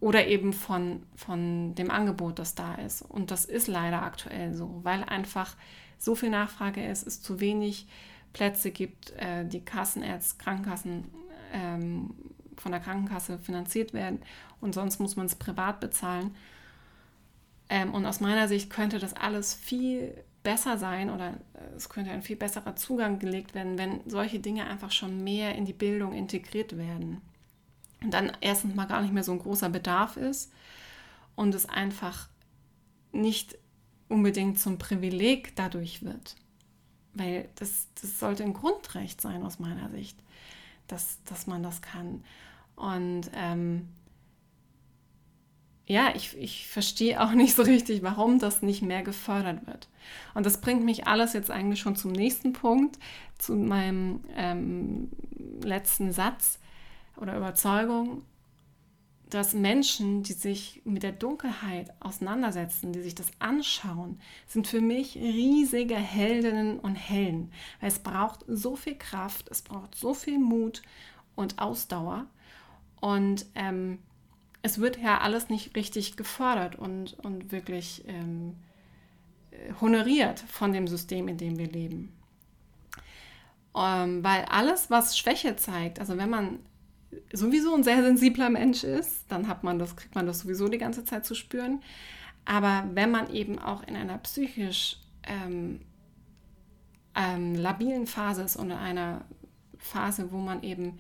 oder 0.01 0.27
eben 0.27 0.53
von, 0.53 1.03
von 1.17 1.75
dem 1.75 1.91
Angebot, 1.91 2.39
das 2.39 2.55
da 2.55 2.75
ist. 2.75 3.03
Und 3.03 3.31
das 3.31 3.45
ist 3.45 3.67
leider 3.67 4.03
aktuell 4.03 4.55
so, 4.55 4.81
weil 4.83 5.03
einfach 5.05 5.57
so 5.99 6.15
viel 6.15 6.31
Nachfrage 6.31 6.85
ist, 6.85 7.07
es 7.07 7.23
zu 7.23 7.41
wenig 7.41 7.87
Plätze 8.33 8.71
gibt, 8.71 9.11
äh, 9.13 9.47
die 9.47 9.65
Kassenärzte, 9.65 10.37
Krankenkassen 10.43 11.05
ähm, 11.53 12.15
von 12.57 12.73
der 12.73 12.81
Krankenkasse 12.81 13.39
finanziert 13.39 13.93
werden 13.93 14.21
und 14.61 14.75
sonst 14.75 14.99
muss 14.99 15.17
man 15.17 15.27
es 15.27 15.35
privat 15.35 15.81
bezahlen. 15.81 16.35
Ähm, 17.69 17.95
und 17.95 18.07
aus 18.07 18.21
meiner 18.21 18.49
Sicht 18.49 18.71
könnte 18.71 18.99
das 18.99 19.15
alles 19.15 19.55
viel 19.55 20.25
besser 20.43 20.79
sein 20.79 21.11
oder 21.11 21.31
äh, 21.55 21.75
es 21.77 21.89
könnte 21.89 22.13
ein 22.13 22.23
viel 22.23 22.37
besserer 22.37 22.77
Zugang 22.77 23.19
gelegt 23.19 23.55
werden, 23.55 23.79
wenn 23.79 24.01
solche 24.09 24.39
Dinge 24.39 24.67
einfach 24.67 24.93
schon 24.93 25.25
mehr 25.25 25.57
in 25.57 25.65
die 25.65 25.73
Bildung 25.73 26.13
integriert 26.13 26.77
werden. 26.77 27.21
Und 28.01 28.15
dann 28.15 28.31
erstens 28.41 28.75
mal 28.75 28.87
gar 28.87 29.03
nicht 29.03 29.13
mehr 29.13 29.25
so 29.25 29.33
ein 29.33 29.41
großer 29.41 29.69
Bedarf 29.69 30.17
ist 30.17 30.53
und 31.35 31.55
es 31.55 31.69
einfach 31.69 32.29
nicht 33.11 33.59
unbedingt 34.09 34.61
zum 34.61 34.79
Privileg 34.79 35.57
dadurch 35.57 36.05
wird. 36.05 36.37
Weil 37.15 37.49
das, 37.57 37.89
das 38.01 38.21
sollte 38.21 38.45
ein 38.45 38.53
Grundrecht 38.53 39.21
sein 39.21 39.43
aus 39.43 39.59
meiner 39.59 39.91
Sicht, 39.91 40.17
dass, 40.87 41.23
dass 41.25 41.49
man 41.49 41.63
das 41.65 41.83
kann. 41.83 42.23
Und 42.77 43.31
ähm, 43.35 43.89
ja, 45.87 46.13
ich, 46.15 46.37
ich 46.37 46.67
verstehe 46.69 47.23
auch 47.23 47.33
nicht 47.33 47.55
so 47.55 47.63
richtig, 47.63 48.03
warum 48.03 48.39
das 48.39 48.63
nicht 48.63 48.83
mehr 48.83 49.03
gefördert 49.03 49.67
wird. 49.67 49.89
Und 50.35 50.47
das 50.47 50.61
bringt 50.61 50.85
mich 50.85 51.07
alles 51.07 51.33
jetzt 51.33 51.51
eigentlich 51.51 51.81
schon 51.81 51.97
zum 51.97 52.13
nächsten 52.13 52.53
Punkt, 52.53 52.99
zu 53.39 53.55
meinem 53.55 54.21
ähm, 54.35 55.11
letzten 55.63 56.13
Satz 56.13 56.59
oder 57.17 57.37
Überzeugung, 57.37 58.23
dass 59.31 59.55
Menschen, 59.55 60.23
die 60.23 60.35
sich 60.35 60.83
mit 60.85 61.03
der 61.03 61.13
Dunkelheit 61.13 61.93
auseinandersetzen, 62.01 62.93
die 62.93 63.03
sich 63.03 63.15
das 63.15 63.29
anschauen, 63.39 64.21
sind 64.47 64.69
für 64.69 64.81
mich 64.81 65.17
riesige 65.17 65.97
Heldinnen 65.97 66.79
und 66.79 66.95
Helden. 66.95 67.51
Weil 67.81 67.89
es 67.89 67.99
braucht 67.99 68.45
so 68.47 68.77
viel 68.77 68.97
Kraft, 68.97 69.49
es 69.51 69.63
braucht 69.63 69.97
so 69.97 70.15
viel 70.15 70.39
Mut 70.39 70.83
und 71.35 71.59
Ausdauer. 71.59 72.27
Und 73.01 73.47
ähm, 73.55 73.99
es 74.63 74.81
wird 74.81 74.99
ja 74.99 75.19
alles 75.19 75.49
nicht 75.49 75.77
richtig 75.77 76.17
gefördert 76.17 76.77
und, 76.77 77.15
und 77.21 77.53
wirklich 77.53 78.05
ähm, 78.07 78.57
honoriert 79.81 80.41
von 80.41 80.73
dem 80.73 80.89
System, 80.89 81.29
in 81.29 81.39
dem 81.39 81.59
wir 81.59 81.69
leben. 81.69 82.13
Ähm, 83.77 84.25
weil 84.25 84.45
alles, 84.47 84.91
was 84.91 85.17
Schwäche 85.19 85.57
zeigt, 85.57 86.01
also 86.01 86.17
wenn 86.17 86.31
man 86.31 86.59
sowieso 87.33 87.75
ein 87.75 87.85
sehr 87.85 88.03
sensibler 88.03 88.51
Mensch 88.51 88.85
ist, 88.85 89.25
dann 89.29 89.49
hat 89.49 89.65
man 89.65 89.79
das, 89.79 89.97
kriegt 89.97 90.15
man 90.15 90.27
das 90.27 90.41
sowieso 90.41 90.69
die 90.69 90.79
ganze 90.79 91.05
Zeit 91.05 91.25
zu 91.25 91.35
spüren. 91.35 91.83
Aber 92.45 92.85
wenn 92.95 93.11
man 93.11 93.31
eben 93.33 93.59
auch 93.59 93.83
in 93.87 93.97
einer 93.97 94.19
psychisch 94.19 94.99
ähm, 95.25 95.81
ähm, 97.15 97.55
labilen 97.55 98.07
Phase 98.07 98.43
ist 98.43 98.57
und 98.57 98.71
in 98.71 98.77
einer 98.77 99.25
Phase, 99.79 100.33
wo 100.33 100.39
man 100.39 100.63
eben 100.63 100.99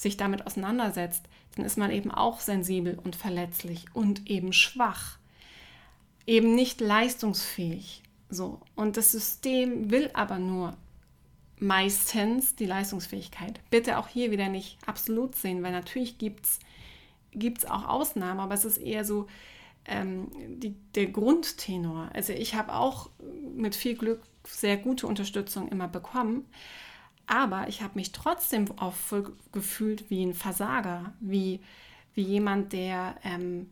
sich 0.00 0.16
damit 0.16 0.46
auseinandersetzt, 0.46 1.24
dann 1.56 1.64
ist 1.64 1.76
man 1.76 1.90
eben 1.90 2.10
auch 2.10 2.40
sensibel 2.40 2.98
und 3.02 3.16
verletzlich 3.16 3.84
und 3.92 4.30
eben 4.30 4.52
schwach, 4.52 5.18
eben 6.26 6.54
nicht 6.54 6.80
leistungsfähig. 6.80 8.02
So. 8.30 8.60
Und 8.76 8.96
das 8.96 9.12
System 9.12 9.90
will 9.90 10.10
aber 10.14 10.38
nur 10.38 10.76
meistens 11.58 12.56
die 12.56 12.66
Leistungsfähigkeit. 12.66 13.60
Bitte 13.68 13.98
auch 13.98 14.08
hier 14.08 14.30
wieder 14.30 14.48
nicht 14.48 14.78
absolut 14.86 15.34
sehen, 15.34 15.62
weil 15.62 15.72
natürlich 15.72 16.16
gibt 16.16 16.46
es 16.46 17.64
auch 17.66 17.86
Ausnahmen, 17.86 18.40
aber 18.40 18.54
es 18.54 18.64
ist 18.64 18.78
eher 18.78 19.04
so 19.04 19.26
ähm, 19.84 20.28
die, 20.60 20.74
der 20.94 21.06
Grundtenor. 21.06 22.08
Also 22.14 22.32
ich 22.32 22.54
habe 22.54 22.74
auch 22.74 23.10
mit 23.54 23.74
viel 23.74 23.96
Glück 23.96 24.22
sehr 24.46 24.78
gute 24.78 25.06
Unterstützung 25.06 25.68
immer 25.68 25.88
bekommen. 25.88 26.46
Aber 27.30 27.68
ich 27.68 27.80
habe 27.80 27.92
mich 27.94 28.10
trotzdem 28.10 28.66
auch 28.76 28.94
gefühlt 29.52 30.10
wie 30.10 30.26
ein 30.26 30.34
Versager, 30.34 31.12
wie, 31.20 31.60
wie 32.12 32.22
jemand, 32.22 32.72
der, 32.72 33.14
ähm, 33.22 33.70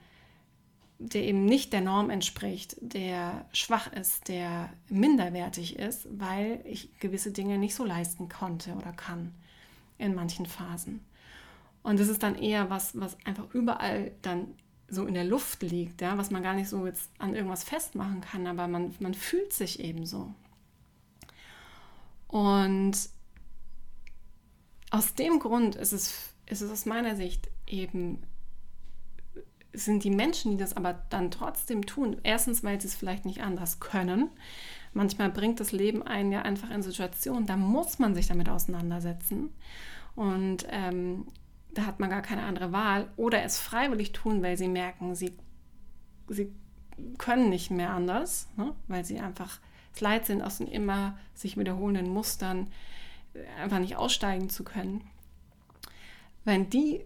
der 1.01 1.25
eben 1.25 1.45
nicht 1.45 1.73
der 1.73 1.81
Norm 1.81 2.09
entspricht, 2.09 2.77
der 2.81 3.47
schwach 3.53 3.93
ist, 3.93 4.29
der 4.29 4.71
minderwertig 4.89 5.77
ist, 5.77 6.07
weil 6.09 6.61
ich 6.67 7.01
gewisse 7.01 7.33
Dinge 7.33 7.59
nicht 7.59 7.75
so 7.75 7.85
leisten 7.85 8.29
konnte 8.29 8.75
oder 8.75 8.93
kann 8.93 9.35
in 9.99 10.15
manchen 10.15 10.47
Phasen. 10.47 11.05
Und 11.83 11.99
das 11.99 12.07
ist 12.07 12.23
dann 12.23 12.37
eher 12.37 12.71
was, 12.71 13.01
was 13.01 13.17
einfach 13.25 13.53
überall 13.55 14.13
dann 14.23 14.55
so 14.87 15.05
in 15.05 15.15
der 15.15 15.25
Luft 15.25 15.65
liegt, 15.65 16.01
ja, 16.01 16.17
was 16.17 16.31
man 16.31 16.45
gar 16.45 16.55
nicht 16.55 16.69
so 16.69 16.87
jetzt 16.87 17.11
an 17.19 17.35
irgendwas 17.35 17.65
festmachen 17.65 18.21
kann, 18.21 18.47
aber 18.47 18.69
man, 18.69 18.95
man 19.01 19.15
fühlt 19.15 19.53
sich 19.53 19.81
eben 19.81 20.07
so. 20.07 20.33
Und 22.29 23.18
aus 24.91 25.15
dem 25.15 25.39
Grund 25.39 25.77
ist 25.77 25.93
es, 25.93 26.35
ist 26.47 26.63
es 26.63 26.71
aus 26.71 26.87
meiner 26.87 27.17
Sicht 27.17 27.49
eben, 27.67 28.23
sind 29.73 30.05
die 30.05 30.11
Menschen, 30.11 30.53
die 30.53 30.57
das 30.57 30.77
aber 30.77 31.05
dann 31.11 31.31
trotzdem 31.31 31.87
tun, 31.87 32.17
erstens, 32.23 32.65
weil 32.65 32.81
sie 32.81 32.89
es 32.89 32.95
vielleicht 32.95 33.25
nicht 33.25 33.43
anders 33.43 33.81
können. 33.81 34.31
Manchmal 34.95 35.31
bringt 35.31 35.61
das 35.61 35.73
Leben 35.73 36.03
einen 36.03 36.33
ja 36.33 36.43
einfach 36.43 36.71
in 36.71 36.83
Situationen, 36.83 37.47
da 37.47 37.57
muss 37.57 37.99
man 37.99 38.15
sich 38.15 38.27
damit 38.29 38.49
auseinandersetzen. 38.49 39.51
Und 40.17 40.67
ähm, 40.71 41.27
da 41.73 41.87
hat 41.87 42.01
man 42.01 42.11
gar 42.11 42.23
keine 42.23 42.43
andere 42.43 42.73
Wahl. 42.73 43.09
Oder 43.17 43.45
es 43.45 43.59
freiwillig 43.59 44.13
tun, 44.13 44.43
weil 44.43 44.57
sie 44.57 44.69
merken, 44.69 45.15
sie, 45.15 45.33
sie 46.29 46.51
können 47.19 47.51
nicht 47.51 47.71
mehr 47.71 47.91
anders, 47.91 48.49
ne? 48.57 48.75
weil 48.89 49.05
sie 49.05 49.21
einfach 49.21 49.61
es 49.95 50.01
leid 50.01 50.27
sind 50.27 50.43
aus 50.43 50.59
den 50.59 50.69
immer 50.69 51.19
sich 51.35 51.57
wiederholenden 51.57 52.09
Mustern, 52.13 52.69
einfach 53.61 53.79
nicht 53.79 53.97
aussteigen 53.97 54.51
zu 54.51 54.65
können, 54.65 55.03
wenn 56.45 56.71
die 56.71 57.05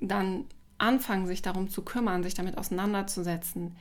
dann 0.00 0.46
anfangen, 0.78 1.26
sich 1.26 1.42
darum 1.42 1.70
zu 1.70 1.82
kümmern, 1.82 2.22
sich 2.22 2.34
damit 2.34 2.58
auseinanderzusetzen, 2.58 3.76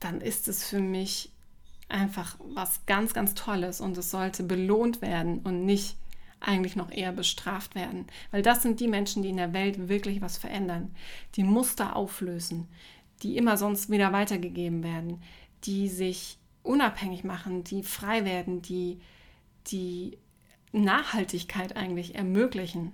dann 0.00 0.20
ist 0.20 0.48
es 0.48 0.68
für 0.68 0.80
mich 0.80 1.30
einfach 1.88 2.36
was 2.54 2.86
ganz, 2.86 3.12
ganz 3.12 3.34
Tolles 3.34 3.80
und 3.80 3.98
es 3.98 4.10
sollte 4.10 4.42
belohnt 4.42 5.02
werden 5.02 5.40
und 5.40 5.64
nicht 5.66 5.96
eigentlich 6.40 6.76
noch 6.76 6.90
eher 6.90 7.12
bestraft 7.12 7.74
werden. 7.74 8.06
Weil 8.30 8.42
das 8.42 8.62
sind 8.62 8.80
die 8.80 8.88
Menschen, 8.88 9.22
die 9.22 9.30
in 9.30 9.36
der 9.36 9.52
Welt 9.52 9.88
wirklich 9.88 10.20
was 10.20 10.38
verändern, 10.38 10.94
die 11.36 11.44
Muster 11.44 11.94
auflösen, 11.94 12.68
die 13.22 13.36
immer 13.36 13.56
sonst 13.56 13.90
wieder 13.90 14.12
weitergegeben 14.12 14.82
werden, 14.82 15.22
die 15.64 15.88
sich 15.88 16.38
unabhängig 16.62 17.24
machen, 17.24 17.64
die 17.64 17.82
frei 17.82 18.24
werden, 18.24 18.62
die, 18.62 19.00
die 19.68 20.18
Nachhaltigkeit 20.72 21.76
eigentlich 21.76 22.14
ermöglichen, 22.14 22.92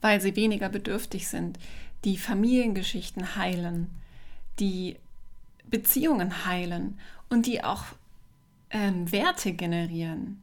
weil 0.00 0.20
sie 0.20 0.36
weniger 0.36 0.68
bedürftig 0.68 1.28
sind, 1.28 1.58
die 2.04 2.16
Familiengeschichten 2.16 3.36
heilen, 3.36 3.90
die 4.60 4.96
Beziehungen 5.68 6.46
heilen 6.46 6.98
und 7.28 7.46
die 7.46 7.64
auch 7.64 7.84
ähm, 8.70 9.10
Werte 9.10 9.52
generieren. 9.52 10.40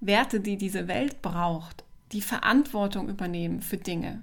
Werte, 0.00 0.40
die 0.40 0.56
diese 0.56 0.88
Welt 0.88 1.22
braucht, 1.22 1.84
die 2.12 2.20
Verantwortung 2.20 3.08
übernehmen 3.08 3.62
für 3.62 3.78
Dinge. 3.78 4.22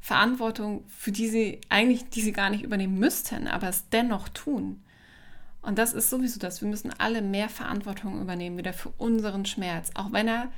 Verantwortung, 0.00 0.84
für 0.88 1.12
die 1.12 1.28
sie 1.28 1.60
eigentlich, 1.68 2.08
die 2.08 2.22
sie 2.22 2.32
gar 2.32 2.50
nicht 2.50 2.62
übernehmen 2.62 2.98
müssten, 2.98 3.48
aber 3.48 3.68
es 3.68 3.88
dennoch 3.90 4.28
tun. 4.28 4.80
Und 5.62 5.78
das 5.78 5.92
ist 5.92 6.10
sowieso 6.10 6.38
das. 6.38 6.60
Wir 6.60 6.68
müssen 6.68 6.92
alle 6.98 7.20
mehr 7.22 7.48
Verantwortung 7.48 8.20
übernehmen, 8.20 8.58
wieder 8.58 8.72
für 8.72 8.90
unseren 8.96 9.44
Schmerz. 9.44 9.90
Auch 9.94 10.12
wenn 10.12 10.28
er, 10.28 10.50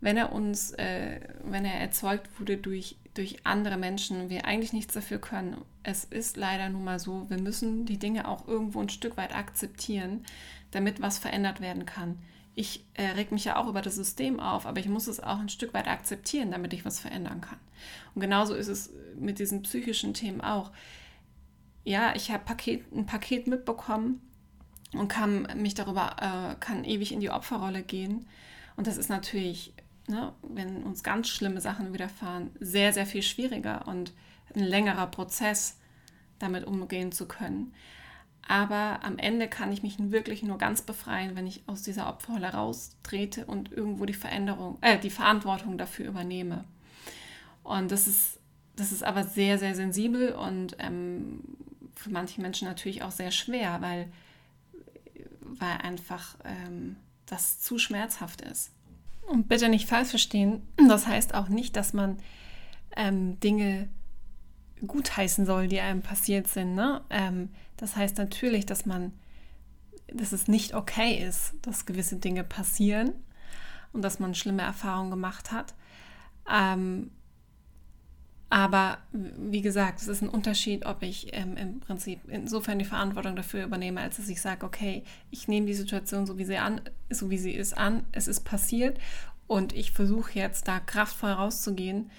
wenn 0.00 0.16
er 0.16 0.32
uns, 0.32 0.72
äh, 0.72 1.20
wenn 1.44 1.64
er 1.64 1.80
erzeugt 1.80 2.28
wurde 2.38 2.58
durch, 2.58 2.96
durch 3.14 3.44
andere 3.44 3.76
Menschen, 3.76 4.30
wir 4.30 4.44
eigentlich 4.44 4.72
nichts 4.72 4.94
dafür 4.94 5.18
können. 5.18 5.56
Es 5.82 6.04
ist 6.04 6.36
leider 6.36 6.68
nun 6.68 6.84
mal 6.84 6.98
so, 6.98 7.28
wir 7.28 7.40
müssen 7.40 7.86
die 7.86 7.98
Dinge 7.98 8.28
auch 8.28 8.46
irgendwo 8.46 8.80
ein 8.80 8.88
Stück 8.88 9.16
weit 9.16 9.34
akzeptieren, 9.34 10.24
damit 10.70 11.00
was 11.00 11.18
verändert 11.18 11.60
werden 11.60 11.86
kann. 11.86 12.18
Ich 12.54 12.84
äh, 12.94 13.06
reg 13.12 13.32
mich 13.32 13.46
ja 13.46 13.56
auch 13.56 13.66
über 13.66 13.80
das 13.80 13.94
System 13.94 14.38
auf, 14.38 14.66
aber 14.66 14.78
ich 14.78 14.88
muss 14.88 15.06
es 15.06 15.20
auch 15.20 15.38
ein 15.38 15.48
Stück 15.48 15.72
weit 15.72 15.88
akzeptieren, 15.88 16.50
damit 16.50 16.74
ich 16.74 16.84
was 16.84 17.00
verändern 17.00 17.40
kann. 17.40 17.58
Und 18.14 18.20
genauso 18.20 18.54
ist 18.54 18.68
es 18.68 18.90
mit 19.18 19.38
diesen 19.38 19.62
psychischen 19.62 20.12
Themen 20.12 20.42
auch. 20.42 20.70
Ja, 21.84 22.14
ich 22.14 22.30
habe 22.30 22.44
Paket, 22.44 22.92
ein 22.92 23.06
Paket 23.06 23.46
mitbekommen, 23.46 24.20
und 24.94 25.08
kann 25.08 25.48
mich 25.56 25.74
darüber, 25.74 26.16
äh, 26.20 26.54
kann 26.60 26.84
ewig 26.84 27.12
in 27.12 27.20
die 27.20 27.30
Opferrolle 27.30 27.82
gehen. 27.82 28.26
Und 28.76 28.86
das 28.86 28.96
ist 28.96 29.08
natürlich, 29.08 29.72
ne, 30.08 30.32
wenn 30.42 30.82
uns 30.82 31.02
ganz 31.02 31.28
schlimme 31.28 31.60
Sachen 31.60 31.92
widerfahren, 31.92 32.50
sehr, 32.60 32.92
sehr 32.92 33.06
viel 33.06 33.22
schwieriger 33.22 33.86
und 33.86 34.12
ein 34.54 34.64
längerer 34.64 35.06
Prozess, 35.06 35.78
damit 36.38 36.66
umgehen 36.66 37.12
zu 37.12 37.26
können. 37.26 37.72
Aber 38.46 39.00
am 39.04 39.18
Ende 39.18 39.48
kann 39.48 39.72
ich 39.72 39.82
mich 39.82 39.96
wirklich 39.98 40.42
nur 40.42 40.58
ganz 40.58 40.82
befreien, 40.82 41.36
wenn 41.36 41.46
ich 41.46 41.62
aus 41.68 41.82
dieser 41.82 42.08
Opferrolle 42.08 42.52
raustrete 42.52 43.46
und 43.46 43.70
irgendwo 43.70 44.04
die 44.04 44.14
Veränderung, 44.14 44.78
äh, 44.80 44.98
die 44.98 45.10
Verantwortung 45.10 45.78
dafür 45.78 46.06
übernehme. 46.08 46.64
Und 47.62 47.92
das 47.92 48.08
ist, 48.08 48.40
das 48.74 48.90
ist 48.90 49.04
aber 49.04 49.24
sehr, 49.24 49.58
sehr 49.58 49.76
sensibel 49.76 50.32
und 50.32 50.76
ähm, 50.80 51.40
für 51.94 52.10
manche 52.10 52.40
Menschen 52.42 52.66
natürlich 52.66 53.02
auch 53.02 53.12
sehr 53.12 53.30
schwer, 53.30 53.80
weil 53.80 54.10
weil 55.58 55.78
einfach 55.78 56.36
ähm, 56.44 56.96
das 57.26 57.60
zu 57.60 57.78
schmerzhaft 57.78 58.40
ist. 58.42 58.70
Und 59.26 59.48
bitte 59.48 59.68
nicht 59.68 59.88
falsch 59.88 60.10
verstehen, 60.10 60.62
das 60.88 61.06
heißt 61.06 61.34
auch 61.34 61.48
nicht, 61.48 61.76
dass 61.76 61.92
man 61.92 62.18
ähm, 62.96 63.38
Dinge 63.40 63.88
gutheißen 64.86 65.46
soll, 65.46 65.68
die 65.68 65.80
einem 65.80 66.02
passiert 66.02 66.48
sind. 66.48 66.74
Ne? 66.74 67.02
Ähm, 67.10 67.50
das 67.76 67.96
heißt 67.96 68.18
natürlich, 68.18 68.66
dass 68.66 68.84
man, 68.84 69.12
dass 70.08 70.32
es 70.32 70.48
nicht 70.48 70.74
okay 70.74 71.16
ist, 71.26 71.54
dass 71.62 71.86
gewisse 71.86 72.16
Dinge 72.16 72.44
passieren 72.44 73.12
und 73.92 74.02
dass 74.02 74.18
man 74.18 74.34
schlimme 74.34 74.62
Erfahrungen 74.62 75.10
gemacht 75.10 75.52
hat. 75.52 75.74
Ähm, 76.50 77.10
aber 78.52 78.98
wie 79.12 79.62
gesagt, 79.62 80.02
es 80.02 80.08
ist 80.08 80.20
ein 80.20 80.28
Unterschied, 80.28 80.84
ob 80.84 81.02
ich 81.02 81.34
ähm, 81.34 81.56
im 81.56 81.80
Prinzip 81.80 82.20
insofern 82.28 82.78
die 82.78 82.84
Verantwortung 82.84 83.34
dafür 83.34 83.64
übernehme, 83.64 84.02
als 84.02 84.18
dass 84.18 84.28
ich 84.28 84.42
sage, 84.42 84.66
okay, 84.66 85.04
ich 85.30 85.48
nehme 85.48 85.64
die 85.64 85.72
Situation 85.72 86.26
so 86.26 86.36
wie 86.36 86.44
sie 86.44 86.58
an, 86.58 86.82
so 87.08 87.30
wie 87.30 87.38
sie 87.38 87.52
ist 87.52 87.74
an, 87.74 88.04
es 88.12 88.28
ist 88.28 88.40
passiert 88.40 88.98
und 89.46 89.72
ich 89.72 89.92
versuche 89.92 90.38
jetzt 90.38 90.68
da 90.68 90.80
kraftvoll 90.80 91.30
rauszugehen, 91.30 92.10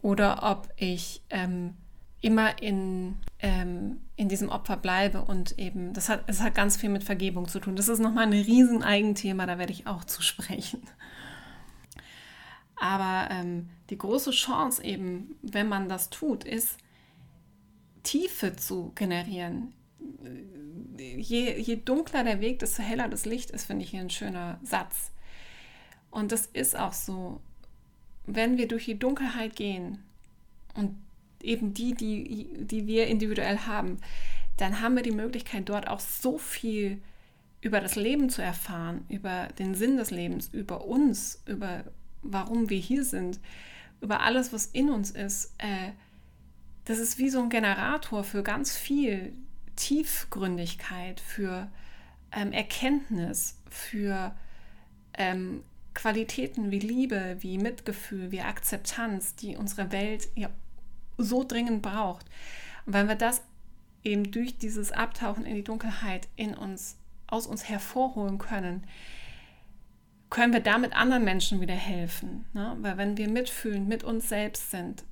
oder 0.00 0.44
ob 0.44 0.68
ich 0.76 1.22
ähm, 1.30 1.74
immer 2.20 2.62
in, 2.62 3.16
ähm, 3.40 3.96
in 4.14 4.28
diesem 4.28 4.50
Opfer 4.50 4.76
bleibe 4.76 5.22
und 5.22 5.58
eben, 5.58 5.92
das 5.92 6.08
hat, 6.08 6.22
es 6.28 6.40
hat 6.40 6.54
ganz 6.54 6.76
viel 6.76 6.90
mit 6.90 7.02
Vergebung 7.02 7.48
zu 7.48 7.58
tun. 7.58 7.74
Das 7.74 7.88
ist 7.88 7.98
nochmal 7.98 8.26
ein 8.26 8.32
riesen 8.32 8.84
Eigenthema, 8.84 9.44
da 9.44 9.58
werde 9.58 9.72
ich 9.72 9.88
auch 9.88 10.04
zu 10.04 10.22
sprechen. 10.22 10.82
Aber 12.76 13.28
ähm, 13.30 13.70
die 13.90 13.98
große 13.98 14.30
Chance 14.30 14.82
eben, 14.82 15.36
wenn 15.42 15.68
man 15.68 15.88
das 15.88 16.10
tut, 16.10 16.44
ist, 16.44 16.78
Tiefe 18.02 18.56
zu 18.56 18.92
generieren. 18.94 19.72
Je, 20.96 21.58
je 21.58 21.76
dunkler 21.76 22.24
der 22.24 22.40
Weg, 22.40 22.58
desto 22.58 22.82
heller 22.82 23.08
das 23.08 23.24
Licht 23.24 23.50
ist, 23.50 23.66
finde 23.66 23.84
ich 23.84 23.96
ein 23.96 24.10
schöner 24.10 24.58
Satz. 24.62 25.10
Und 26.10 26.30
das 26.30 26.46
ist 26.46 26.78
auch 26.78 26.92
so. 26.92 27.40
Wenn 28.26 28.56
wir 28.56 28.68
durch 28.68 28.86
die 28.86 28.98
Dunkelheit 28.98 29.56
gehen 29.56 30.02
und 30.74 30.96
eben 31.42 31.74
die, 31.74 31.94
die, 31.94 32.48
die 32.64 32.86
wir 32.86 33.06
individuell 33.06 33.58
haben, 33.58 33.98
dann 34.56 34.80
haben 34.80 34.96
wir 34.96 35.02
die 35.02 35.10
Möglichkeit, 35.10 35.68
dort 35.68 35.88
auch 35.88 36.00
so 36.00 36.38
viel 36.38 37.02
über 37.60 37.80
das 37.80 37.96
Leben 37.96 38.30
zu 38.30 38.42
erfahren, 38.42 39.04
über 39.08 39.48
den 39.58 39.74
Sinn 39.74 39.96
des 39.96 40.10
Lebens, 40.10 40.48
über 40.52 40.84
uns, 40.84 41.42
über 41.46 41.84
warum 42.24 42.70
wir 42.70 42.78
hier 42.78 43.04
sind, 43.04 43.40
über 44.00 44.20
alles, 44.20 44.52
was 44.52 44.66
in 44.66 44.90
uns 44.90 45.10
ist. 45.10 45.54
Äh, 45.58 45.92
das 46.84 46.98
ist 46.98 47.18
wie 47.18 47.30
so 47.30 47.40
ein 47.40 47.48
Generator 47.48 48.24
für 48.24 48.42
ganz 48.42 48.76
viel 48.76 49.32
Tiefgründigkeit, 49.76 51.20
für 51.20 51.70
ähm, 52.32 52.52
Erkenntnis, 52.52 53.58
für 53.70 54.34
ähm, 55.14 55.62
Qualitäten 55.94 56.70
wie 56.70 56.80
Liebe, 56.80 57.36
wie 57.40 57.58
Mitgefühl, 57.58 58.30
wie 58.32 58.40
Akzeptanz, 58.40 59.36
die 59.36 59.56
unsere 59.56 59.92
Welt 59.92 60.28
ja 60.34 60.50
so 61.16 61.44
dringend 61.44 61.82
braucht. 61.82 62.26
Und 62.84 62.92
wenn 62.92 63.08
wir 63.08 63.14
das 63.14 63.42
eben 64.02 64.30
durch 64.30 64.58
dieses 64.58 64.92
Abtauchen 64.92 65.46
in 65.46 65.54
die 65.54 65.64
Dunkelheit 65.64 66.28
in 66.36 66.54
uns, 66.54 66.98
aus 67.26 67.46
uns 67.46 67.68
hervorholen 67.68 68.38
können, 68.38 68.84
können 70.30 70.52
wir 70.52 70.60
damit 70.60 70.94
anderen 70.94 71.24
Menschen 71.24 71.60
wieder 71.60 71.74
helfen. 71.74 72.44
Ne? 72.52 72.76
Weil 72.80 72.96
wenn 72.96 73.16
wir 73.16 73.28
mitfühlen, 73.28 73.86
mit 73.86 74.04
uns 74.04 74.28
selbst 74.28 74.70
sind, 74.70 75.04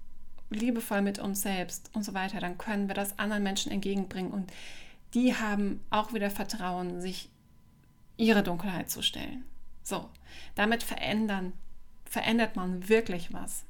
liebevoll 0.51 1.03
mit 1.03 1.19
uns 1.19 1.43
selbst 1.43 1.91
und 1.95 2.05
so 2.05 2.15
weiter, 2.15 2.41
dann 2.41 2.59
können 2.59 2.89
wir 2.89 2.95
das 2.95 3.19
anderen 3.19 3.43
Menschen 3.43 3.73
entgegenbringen 3.73 4.33
und 4.33 4.53
die 5.15 5.35
haben 5.35 5.81
auch 5.91 6.13
wieder 6.13 6.31
Vertrauen, 6.31 7.01
sich 7.01 7.29
ihre 8.17 8.43
Dunkelheit 8.43 8.91
zu 8.91 9.03
stellen. 9.03 9.45
So, 9.83 10.09
damit 10.55 10.83
verändern, 10.83 11.53
verändert 12.05 12.57
man 12.57 12.89
wirklich 12.89 13.33
was. 13.33 13.65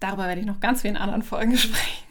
Darüber 0.00 0.26
werde 0.26 0.40
ich 0.40 0.46
noch 0.46 0.60
ganz 0.60 0.82
viel 0.82 0.90
in 0.90 0.96
anderen 0.96 1.22
Folgen 1.22 1.56
sprechen. 1.58 2.04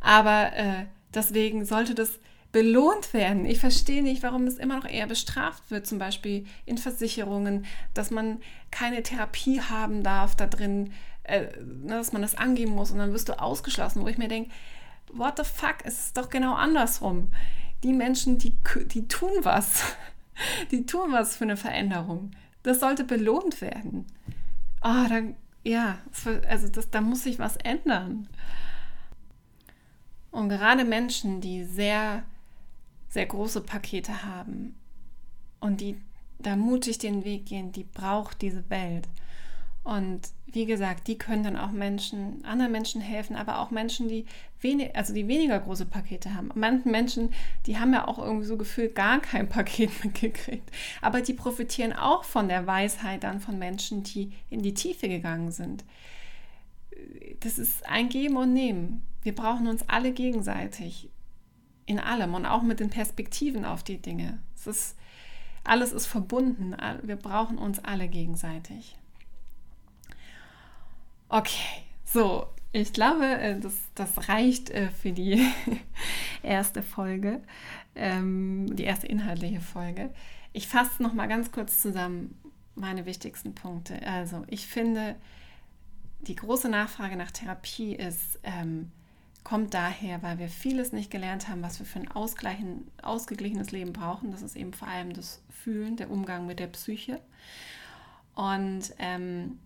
Aber 0.00 0.52
äh, 0.54 0.86
deswegen 1.14 1.64
sollte 1.64 1.94
das 1.94 2.18
belohnt 2.56 3.12
werden. 3.12 3.44
Ich 3.44 3.60
verstehe 3.60 4.02
nicht, 4.02 4.22
warum 4.22 4.46
es 4.46 4.56
immer 4.56 4.78
noch 4.78 4.88
eher 4.88 5.06
bestraft 5.06 5.70
wird, 5.70 5.86
zum 5.86 5.98
Beispiel 5.98 6.46
in 6.64 6.78
Versicherungen, 6.78 7.66
dass 7.92 8.10
man 8.10 8.40
keine 8.70 9.02
Therapie 9.02 9.60
haben 9.60 10.02
darf 10.02 10.36
da 10.36 10.46
drin, 10.46 10.94
äh, 11.24 11.48
ne, 11.62 11.88
dass 11.98 12.14
man 12.14 12.22
das 12.22 12.34
angeben 12.34 12.72
muss 12.72 12.90
und 12.90 12.96
dann 12.96 13.12
wirst 13.12 13.28
du 13.28 13.38
ausgeschlossen, 13.38 14.00
wo 14.00 14.08
ich 14.08 14.16
mir 14.16 14.28
denke, 14.28 14.50
what 15.12 15.36
the 15.36 15.44
fuck, 15.44 15.84
es 15.84 16.06
ist 16.06 16.16
doch 16.16 16.30
genau 16.30 16.54
andersrum. 16.54 17.30
Die 17.82 17.92
Menschen, 17.92 18.38
die, 18.38 18.54
die 18.86 19.06
tun 19.06 19.32
was, 19.42 19.94
die 20.70 20.86
tun 20.86 21.12
was 21.12 21.36
für 21.36 21.44
eine 21.44 21.58
Veränderung. 21.58 22.30
Das 22.62 22.80
sollte 22.80 23.04
belohnt 23.04 23.60
werden. 23.60 24.06
Ah, 24.80 25.04
oh, 25.04 25.08
dann 25.10 25.36
ja, 25.62 25.98
also 26.48 26.68
das, 26.68 26.88
da 26.88 27.02
muss 27.02 27.24
sich 27.24 27.38
was 27.38 27.58
ändern. 27.58 28.28
Und 30.30 30.48
gerade 30.48 30.86
Menschen, 30.86 31.42
die 31.42 31.64
sehr, 31.64 32.22
sehr 33.08 33.26
große 33.26 33.60
Pakete 33.60 34.24
haben 34.24 34.74
und 35.60 35.80
die 35.80 35.96
da 36.38 36.56
mutig 36.56 36.98
den 36.98 37.24
Weg 37.24 37.46
gehen, 37.46 37.72
die 37.72 37.84
braucht 37.84 38.42
diese 38.42 38.68
Welt. 38.68 39.08
Und 39.84 40.30
wie 40.46 40.66
gesagt, 40.66 41.06
die 41.06 41.16
können 41.16 41.44
dann 41.44 41.56
auch 41.56 41.70
Menschen, 41.70 42.44
anderen 42.44 42.72
Menschen 42.72 43.00
helfen, 43.00 43.36
aber 43.36 43.60
auch 43.60 43.70
Menschen, 43.70 44.08
die 44.08 44.26
wenig, 44.60 44.96
also 44.96 45.14
die 45.14 45.28
weniger 45.28 45.60
große 45.60 45.86
Pakete 45.86 46.34
haben. 46.34 46.50
Manche 46.54 46.88
Menschen, 46.88 47.32
die 47.66 47.78
haben 47.78 47.92
ja 47.92 48.08
auch 48.08 48.18
irgendwie 48.18 48.46
so 48.46 48.56
gefühlt 48.56 48.94
gar 48.94 49.20
kein 49.20 49.48
Paket 49.50 50.04
mitgekriegt. 50.04 50.68
Aber 51.02 51.20
die 51.20 51.34
profitieren 51.34 51.92
auch 51.92 52.24
von 52.24 52.48
der 52.48 52.66
Weisheit 52.66 53.22
dann 53.22 53.40
von 53.40 53.58
Menschen, 53.58 54.02
die 54.02 54.32
in 54.50 54.62
die 54.62 54.74
Tiefe 54.74 55.08
gegangen 55.08 55.52
sind. 55.52 55.84
Das 57.40 57.58
ist 57.58 57.86
ein 57.86 58.08
Geben 58.08 58.36
und 58.36 58.52
Nehmen. 58.52 59.06
Wir 59.22 59.34
brauchen 59.34 59.68
uns 59.68 59.88
alle 59.88 60.12
gegenseitig 60.12 61.10
in 61.86 62.00
allem 62.00 62.34
und 62.34 62.46
auch 62.46 62.62
mit 62.62 62.80
den 62.80 62.90
Perspektiven 62.90 63.64
auf 63.64 63.82
die 63.82 63.98
Dinge. 63.98 64.38
Es 64.54 64.66
ist, 64.66 64.96
alles 65.64 65.92
ist 65.92 66.06
verbunden. 66.06 66.76
Wir 67.02 67.16
brauchen 67.16 67.58
uns 67.58 67.78
alle 67.78 68.08
gegenseitig. 68.08 68.96
Okay, 71.28 71.82
so, 72.04 72.46
ich 72.72 72.92
glaube, 72.92 73.24
äh, 73.24 73.58
das, 73.58 73.74
das 73.94 74.28
reicht 74.28 74.70
äh, 74.70 74.90
für 74.90 75.12
die 75.12 75.44
erste 76.42 76.82
Folge, 76.82 77.40
ähm, 77.94 78.66
die 78.76 78.84
erste 78.84 79.06
inhaltliche 79.06 79.60
Folge. 79.60 80.10
Ich 80.52 80.68
fasse 80.68 81.02
noch 81.02 81.12
mal 81.12 81.26
ganz 81.26 81.50
kurz 81.52 81.80
zusammen 81.82 82.38
meine 82.74 83.06
wichtigsten 83.06 83.54
Punkte. 83.54 84.06
Also, 84.06 84.44
ich 84.48 84.66
finde, 84.66 85.16
die 86.20 86.36
große 86.36 86.68
Nachfrage 86.68 87.16
nach 87.16 87.30
Therapie 87.30 87.94
ist, 87.94 88.38
ähm, 88.42 88.92
kommt 89.46 89.74
daher, 89.74 90.24
weil 90.24 90.40
wir 90.40 90.48
vieles 90.48 90.90
nicht 90.90 91.08
gelernt 91.08 91.46
haben, 91.46 91.62
was 91.62 91.78
wir 91.78 91.86
für 91.86 92.00
ein 92.00 92.10
ausgeglichenes 92.10 93.70
Leben 93.70 93.92
brauchen. 93.92 94.32
Das 94.32 94.42
ist 94.42 94.56
eben 94.56 94.72
vor 94.72 94.88
allem 94.88 95.12
das 95.12 95.40
Fühlen, 95.50 95.94
der 95.94 96.10
Umgang 96.10 96.46
mit 96.46 96.58
der 96.58 96.66
Psyche. 96.66 97.20
Und 98.34 98.92
ähm, 98.98 99.60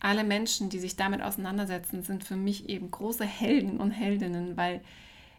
alle 0.00 0.24
Menschen, 0.24 0.70
die 0.70 0.78
sich 0.78 0.96
damit 0.96 1.20
auseinandersetzen, 1.20 2.02
sind 2.02 2.24
für 2.24 2.36
mich 2.36 2.70
eben 2.70 2.90
große 2.90 3.26
Helden 3.26 3.78
und 3.78 3.90
Heldinnen, 3.90 4.56
weil 4.56 4.80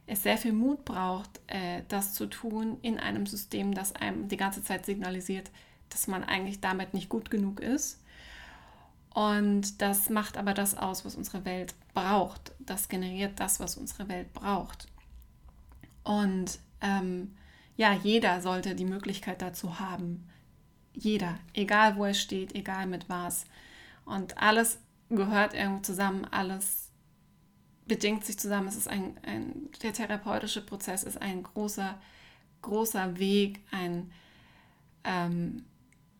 es 0.05 0.21
sehr 0.21 0.37
viel 0.37 0.53
Mut 0.53 0.85
braucht, 0.85 1.41
äh, 1.47 1.81
das 1.87 2.13
zu 2.13 2.27
tun 2.27 2.77
in 2.83 2.99
einem 2.99 3.25
System, 3.25 3.73
das 3.73 3.95
einem 3.95 4.27
die 4.27 4.37
ganze 4.37 4.63
Zeit 4.63 4.85
signalisiert, 4.85 5.49
dass 5.89 6.05
man 6.05 6.23
eigentlich 6.23 6.61
damit 6.61 6.93
nicht 6.93 7.09
gut 7.09 7.31
genug 7.31 7.61
ist. 7.61 7.99
Und 9.15 9.81
das 9.81 10.09
macht 10.09 10.37
aber 10.37 10.53
das 10.53 10.75
aus, 10.75 11.05
was 11.05 11.15
unsere 11.15 11.45
Welt 11.45 11.73
braucht. 11.93 12.51
Das 12.59 12.89
generiert 12.89 13.39
das, 13.39 13.61
was 13.61 13.77
unsere 13.77 14.09
Welt 14.09 14.33
braucht. 14.33 14.89
Und 16.03 16.59
ähm, 16.81 17.33
ja, 17.77 17.93
jeder 17.93 18.41
sollte 18.41 18.75
die 18.75 18.83
Möglichkeit 18.83 19.41
dazu 19.41 19.79
haben. 19.79 20.27
Jeder, 20.91 21.39
egal 21.53 21.95
wo 21.95 22.03
er 22.03 22.13
steht, 22.13 22.55
egal 22.55 22.87
mit 22.87 23.07
was. 23.07 23.45
Und 24.03 24.37
alles 24.37 24.79
gehört 25.09 25.53
irgendwo 25.53 25.81
zusammen, 25.81 26.25
alles 26.25 26.91
bedingt 27.87 28.25
sich 28.25 28.37
zusammen. 28.37 28.67
Es 28.67 28.75
ist 28.75 28.89
ein, 28.89 29.17
ein 29.25 29.69
der 29.81 29.93
therapeutische 29.93 30.59
Prozess 30.59 31.03
ist 31.03 31.21
ein 31.21 31.41
großer, 31.41 31.97
großer 32.63 33.17
Weg, 33.17 33.61
ein, 33.71 34.11
ähm, 35.05 35.63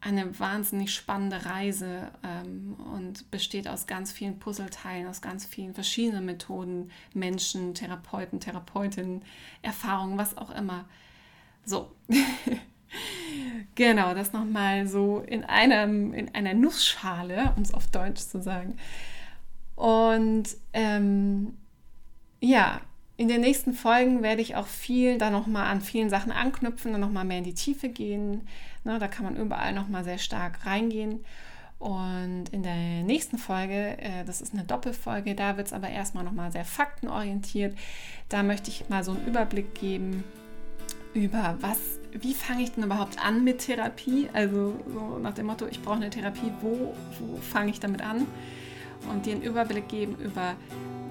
eine 0.06 0.40
wahnsinnig 0.40 0.94
spannende 0.94 1.46
Reise 1.46 2.12
ähm, 2.24 2.76
und 2.94 3.32
besteht 3.32 3.68
aus 3.68 3.88
ganz 3.88 4.12
vielen 4.12 4.38
Puzzleteilen, 4.38 5.08
aus 5.08 5.20
ganz 5.20 5.46
vielen 5.46 5.74
verschiedenen 5.74 6.26
Methoden, 6.26 6.92
Menschen, 7.14 7.74
Therapeuten, 7.74 8.40
Therapeutinnen, 8.40 9.24
Erfahrungen, 9.64 10.18
was 10.18 10.38
auch 10.38 10.52
immer. 10.52 10.86
So. 11.66 11.92
Genau, 13.74 14.14
das 14.14 14.32
nochmal 14.32 14.88
so 14.88 15.20
in, 15.20 15.44
einem, 15.44 16.14
in 16.14 16.34
einer 16.34 16.54
Nussschale, 16.54 17.52
um 17.58 17.64
es 17.64 17.74
auf 17.74 17.88
Deutsch 17.88 18.22
zu 18.22 18.42
sagen. 18.42 18.78
Und 19.76 20.46
ähm, 20.72 21.58
ja, 22.40 22.80
in 23.18 23.28
den 23.28 23.42
nächsten 23.42 23.74
Folgen 23.74 24.24
werde 24.24 24.42
ich 24.42 24.56
auch 24.56 24.68
viel 24.68 25.18
da 25.18 25.30
nochmal 25.30 25.68
an 25.68 25.82
vielen 25.82 26.10
Sachen 26.10 26.32
anknüpfen 26.32 26.94
und 26.94 27.02
nochmal 27.02 27.26
mehr 27.26 27.38
in 27.40 27.44
die 27.44 27.54
Tiefe 27.54 27.90
gehen. 27.90 28.48
Ne, 28.84 29.00
da 29.00 29.08
kann 29.08 29.26
man 29.26 29.36
überall 29.36 29.74
nochmal 29.74 30.04
sehr 30.04 30.18
stark 30.18 30.66
reingehen. 30.66 31.24
Und 31.80 32.46
in 32.52 32.64
der 32.64 33.04
nächsten 33.04 33.38
Folge, 33.38 33.98
äh, 33.98 34.24
das 34.26 34.42
ist 34.42 34.54
eine 34.54 34.64
Doppelfolge, 34.64 35.36
da 35.36 35.58
wird 35.58 35.68
es 35.68 35.74
aber 35.74 35.90
erstmal 35.90 36.24
nochmal 36.24 36.52
sehr 36.52 36.66
faktenorientiert. 36.66 37.78
Da 38.30 38.44
möchte 38.44 38.70
ich 38.70 38.90
mal 38.90 39.04
so 39.04 39.12
einen 39.12 39.26
Überblick 39.28 39.76
geben 39.76 40.24
über 41.14 41.58
was 41.62 41.96
wie 42.22 42.34
fange 42.34 42.64
ich 42.64 42.72
denn 42.72 42.84
überhaupt 42.84 43.24
an 43.24 43.44
mit 43.44 43.60
Therapie? 43.60 44.30
Also 44.34 44.74
so 44.88 45.20
nach 45.20 45.34
dem 45.34 45.48
Motto, 45.48 45.68
ich 45.68 45.82
brauche 45.82 45.98
eine 45.98 46.10
Therapie, 46.10 46.52
wo, 46.62 46.94
wo 47.20 47.38
fange 47.38 47.72
ich 47.72 47.80
damit 47.80 48.02
an? 48.02 48.26
Und 49.10 49.26
dir 49.26 49.34
einen 49.34 49.44
Überblick 49.44 49.88
geben 49.90 50.16
über, 50.24 50.56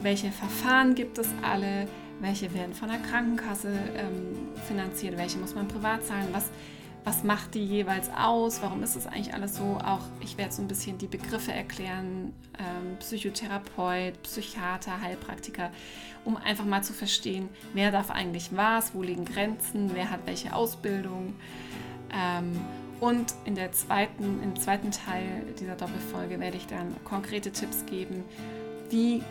welche 0.04 0.30
Verfahren 0.30 0.94
gibt 0.94 1.18
es 1.18 1.28
alle, 1.42 1.88
welche 2.20 2.52
werden 2.54 2.74
von 2.74 2.88
der 2.88 2.98
Krankenkasse 2.98 3.72
ähm, 3.96 4.36
finanziert, 4.68 5.16
welche 5.16 5.38
muss 5.38 5.54
man 5.54 5.66
privat 5.66 6.04
zahlen, 6.04 6.28
was, 6.30 6.50
was 7.04 7.24
macht 7.24 7.54
die 7.54 7.64
jeweils 7.64 8.10
aus, 8.14 8.62
warum 8.62 8.82
ist 8.82 8.96
es 8.96 9.06
eigentlich 9.06 9.32
alles 9.32 9.56
so. 9.56 9.78
Auch 9.82 10.02
ich 10.20 10.36
werde 10.36 10.52
so 10.52 10.60
ein 10.60 10.68
bisschen 10.68 10.98
die 10.98 11.06
Begriffe 11.06 11.52
erklären, 11.52 12.34
ähm, 12.58 12.98
Psychotherapeut, 13.00 14.22
Psychiater, 14.22 15.00
Heilpraktiker, 15.00 15.70
um 16.26 16.36
einfach 16.36 16.66
mal 16.66 16.82
zu 16.82 16.92
verstehen, 16.92 17.48
wer 17.72 17.90
darf 17.90 18.10
eigentlich 18.10 18.50
was, 18.54 18.94
wo 18.94 19.02
liegen 19.02 19.24
Grenzen, 19.24 19.90
wer 19.94 20.10
hat 20.10 20.20
welche 20.26 20.54
Ausbildung. 20.54 21.34
Ähm, 22.12 22.60
und 23.00 23.34
in 23.46 23.54
der 23.54 23.72
zweiten, 23.72 24.42
im 24.42 24.58
zweiten 24.60 24.90
Teil 24.90 25.44
dieser 25.58 25.76
Doppelfolge 25.76 26.38
werde 26.40 26.58
ich 26.58 26.66
dann 26.66 26.94
konkrete 27.04 27.50
Tipps 27.50 27.86
geben, 27.86 28.22
wie 28.90 29.22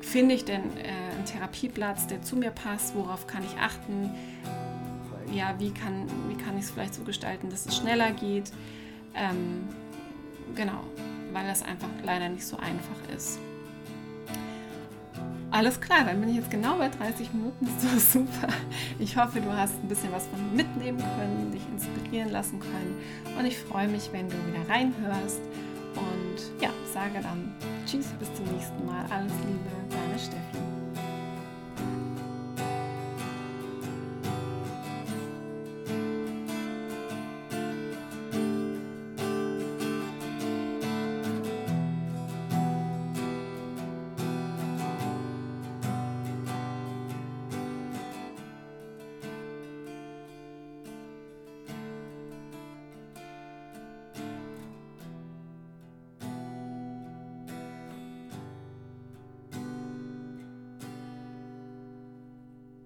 finde 0.00 0.34
ich 0.34 0.44
denn 0.44 0.76
äh, 0.76 1.14
einen 1.14 1.24
Therapieplatz, 1.24 2.06
der 2.06 2.22
zu 2.22 2.36
mir 2.36 2.50
passt, 2.50 2.94
worauf 2.94 3.26
kann 3.26 3.44
ich 3.44 3.58
achten, 3.58 4.10
ja, 5.32 5.54
wie 5.58 5.70
kann, 5.70 6.06
wie 6.28 6.36
kann 6.36 6.56
ich 6.56 6.64
es 6.64 6.70
vielleicht 6.70 6.94
so 6.94 7.02
gestalten, 7.02 7.50
dass 7.50 7.66
es 7.66 7.76
schneller 7.76 8.10
geht. 8.12 8.52
Ähm, 9.14 9.68
genau, 10.54 10.82
weil 11.32 11.46
das 11.46 11.62
einfach 11.62 11.88
leider 12.04 12.28
nicht 12.28 12.46
so 12.46 12.56
einfach 12.56 13.14
ist. 13.16 13.38
Alles 15.52 15.80
klar, 15.80 16.04
dann 16.04 16.20
bin 16.20 16.30
ich 16.30 16.36
jetzt 16.36 16.50
genau 16.50 16.78
bei 16.78 16.88
30 16.88 17.32
Minuten. 17.32 17.66
So 17.80 18.20
super. 18.20 18.48
Ich 18.98 19.16
hoffe, 19.16 19.40
du 19.40 19.52
hast 19.52 19.74
ein 19.82 19.88
bisschen 19.88 20.12
was 20.12 20.26
von 20.28 20.54
mitnehmen 20.54 20.98
können, 20.98 21.50
dich 21.52 21.62
inspirieren 21.72 22.30
lassen 22.30 22.60
können. 22.60 23.00
Und 23.36 23.44
ich 23.46 23.58
freue 23.58 23.88
mich, 23.88 24.10
wenn 24.12 24.28
du 24.28 24.36
wieder 24.46 24.68
reinhörst. 24.68 25.40
Und 25.96 26.62
ja, 26.62 26.70
sage 27.00 27.22
dann 27.22 27.50
Tschüss, 27.86 28.08
bis 28.18 28.32
zum 28.34 28.44
nächsten 28.54 28.84
Mal. 28.84 29.06
Alles 29.10 29.32
Liebe, 29.46 29.70
deine 29.88 30.18
Steffi. 30.18 30.69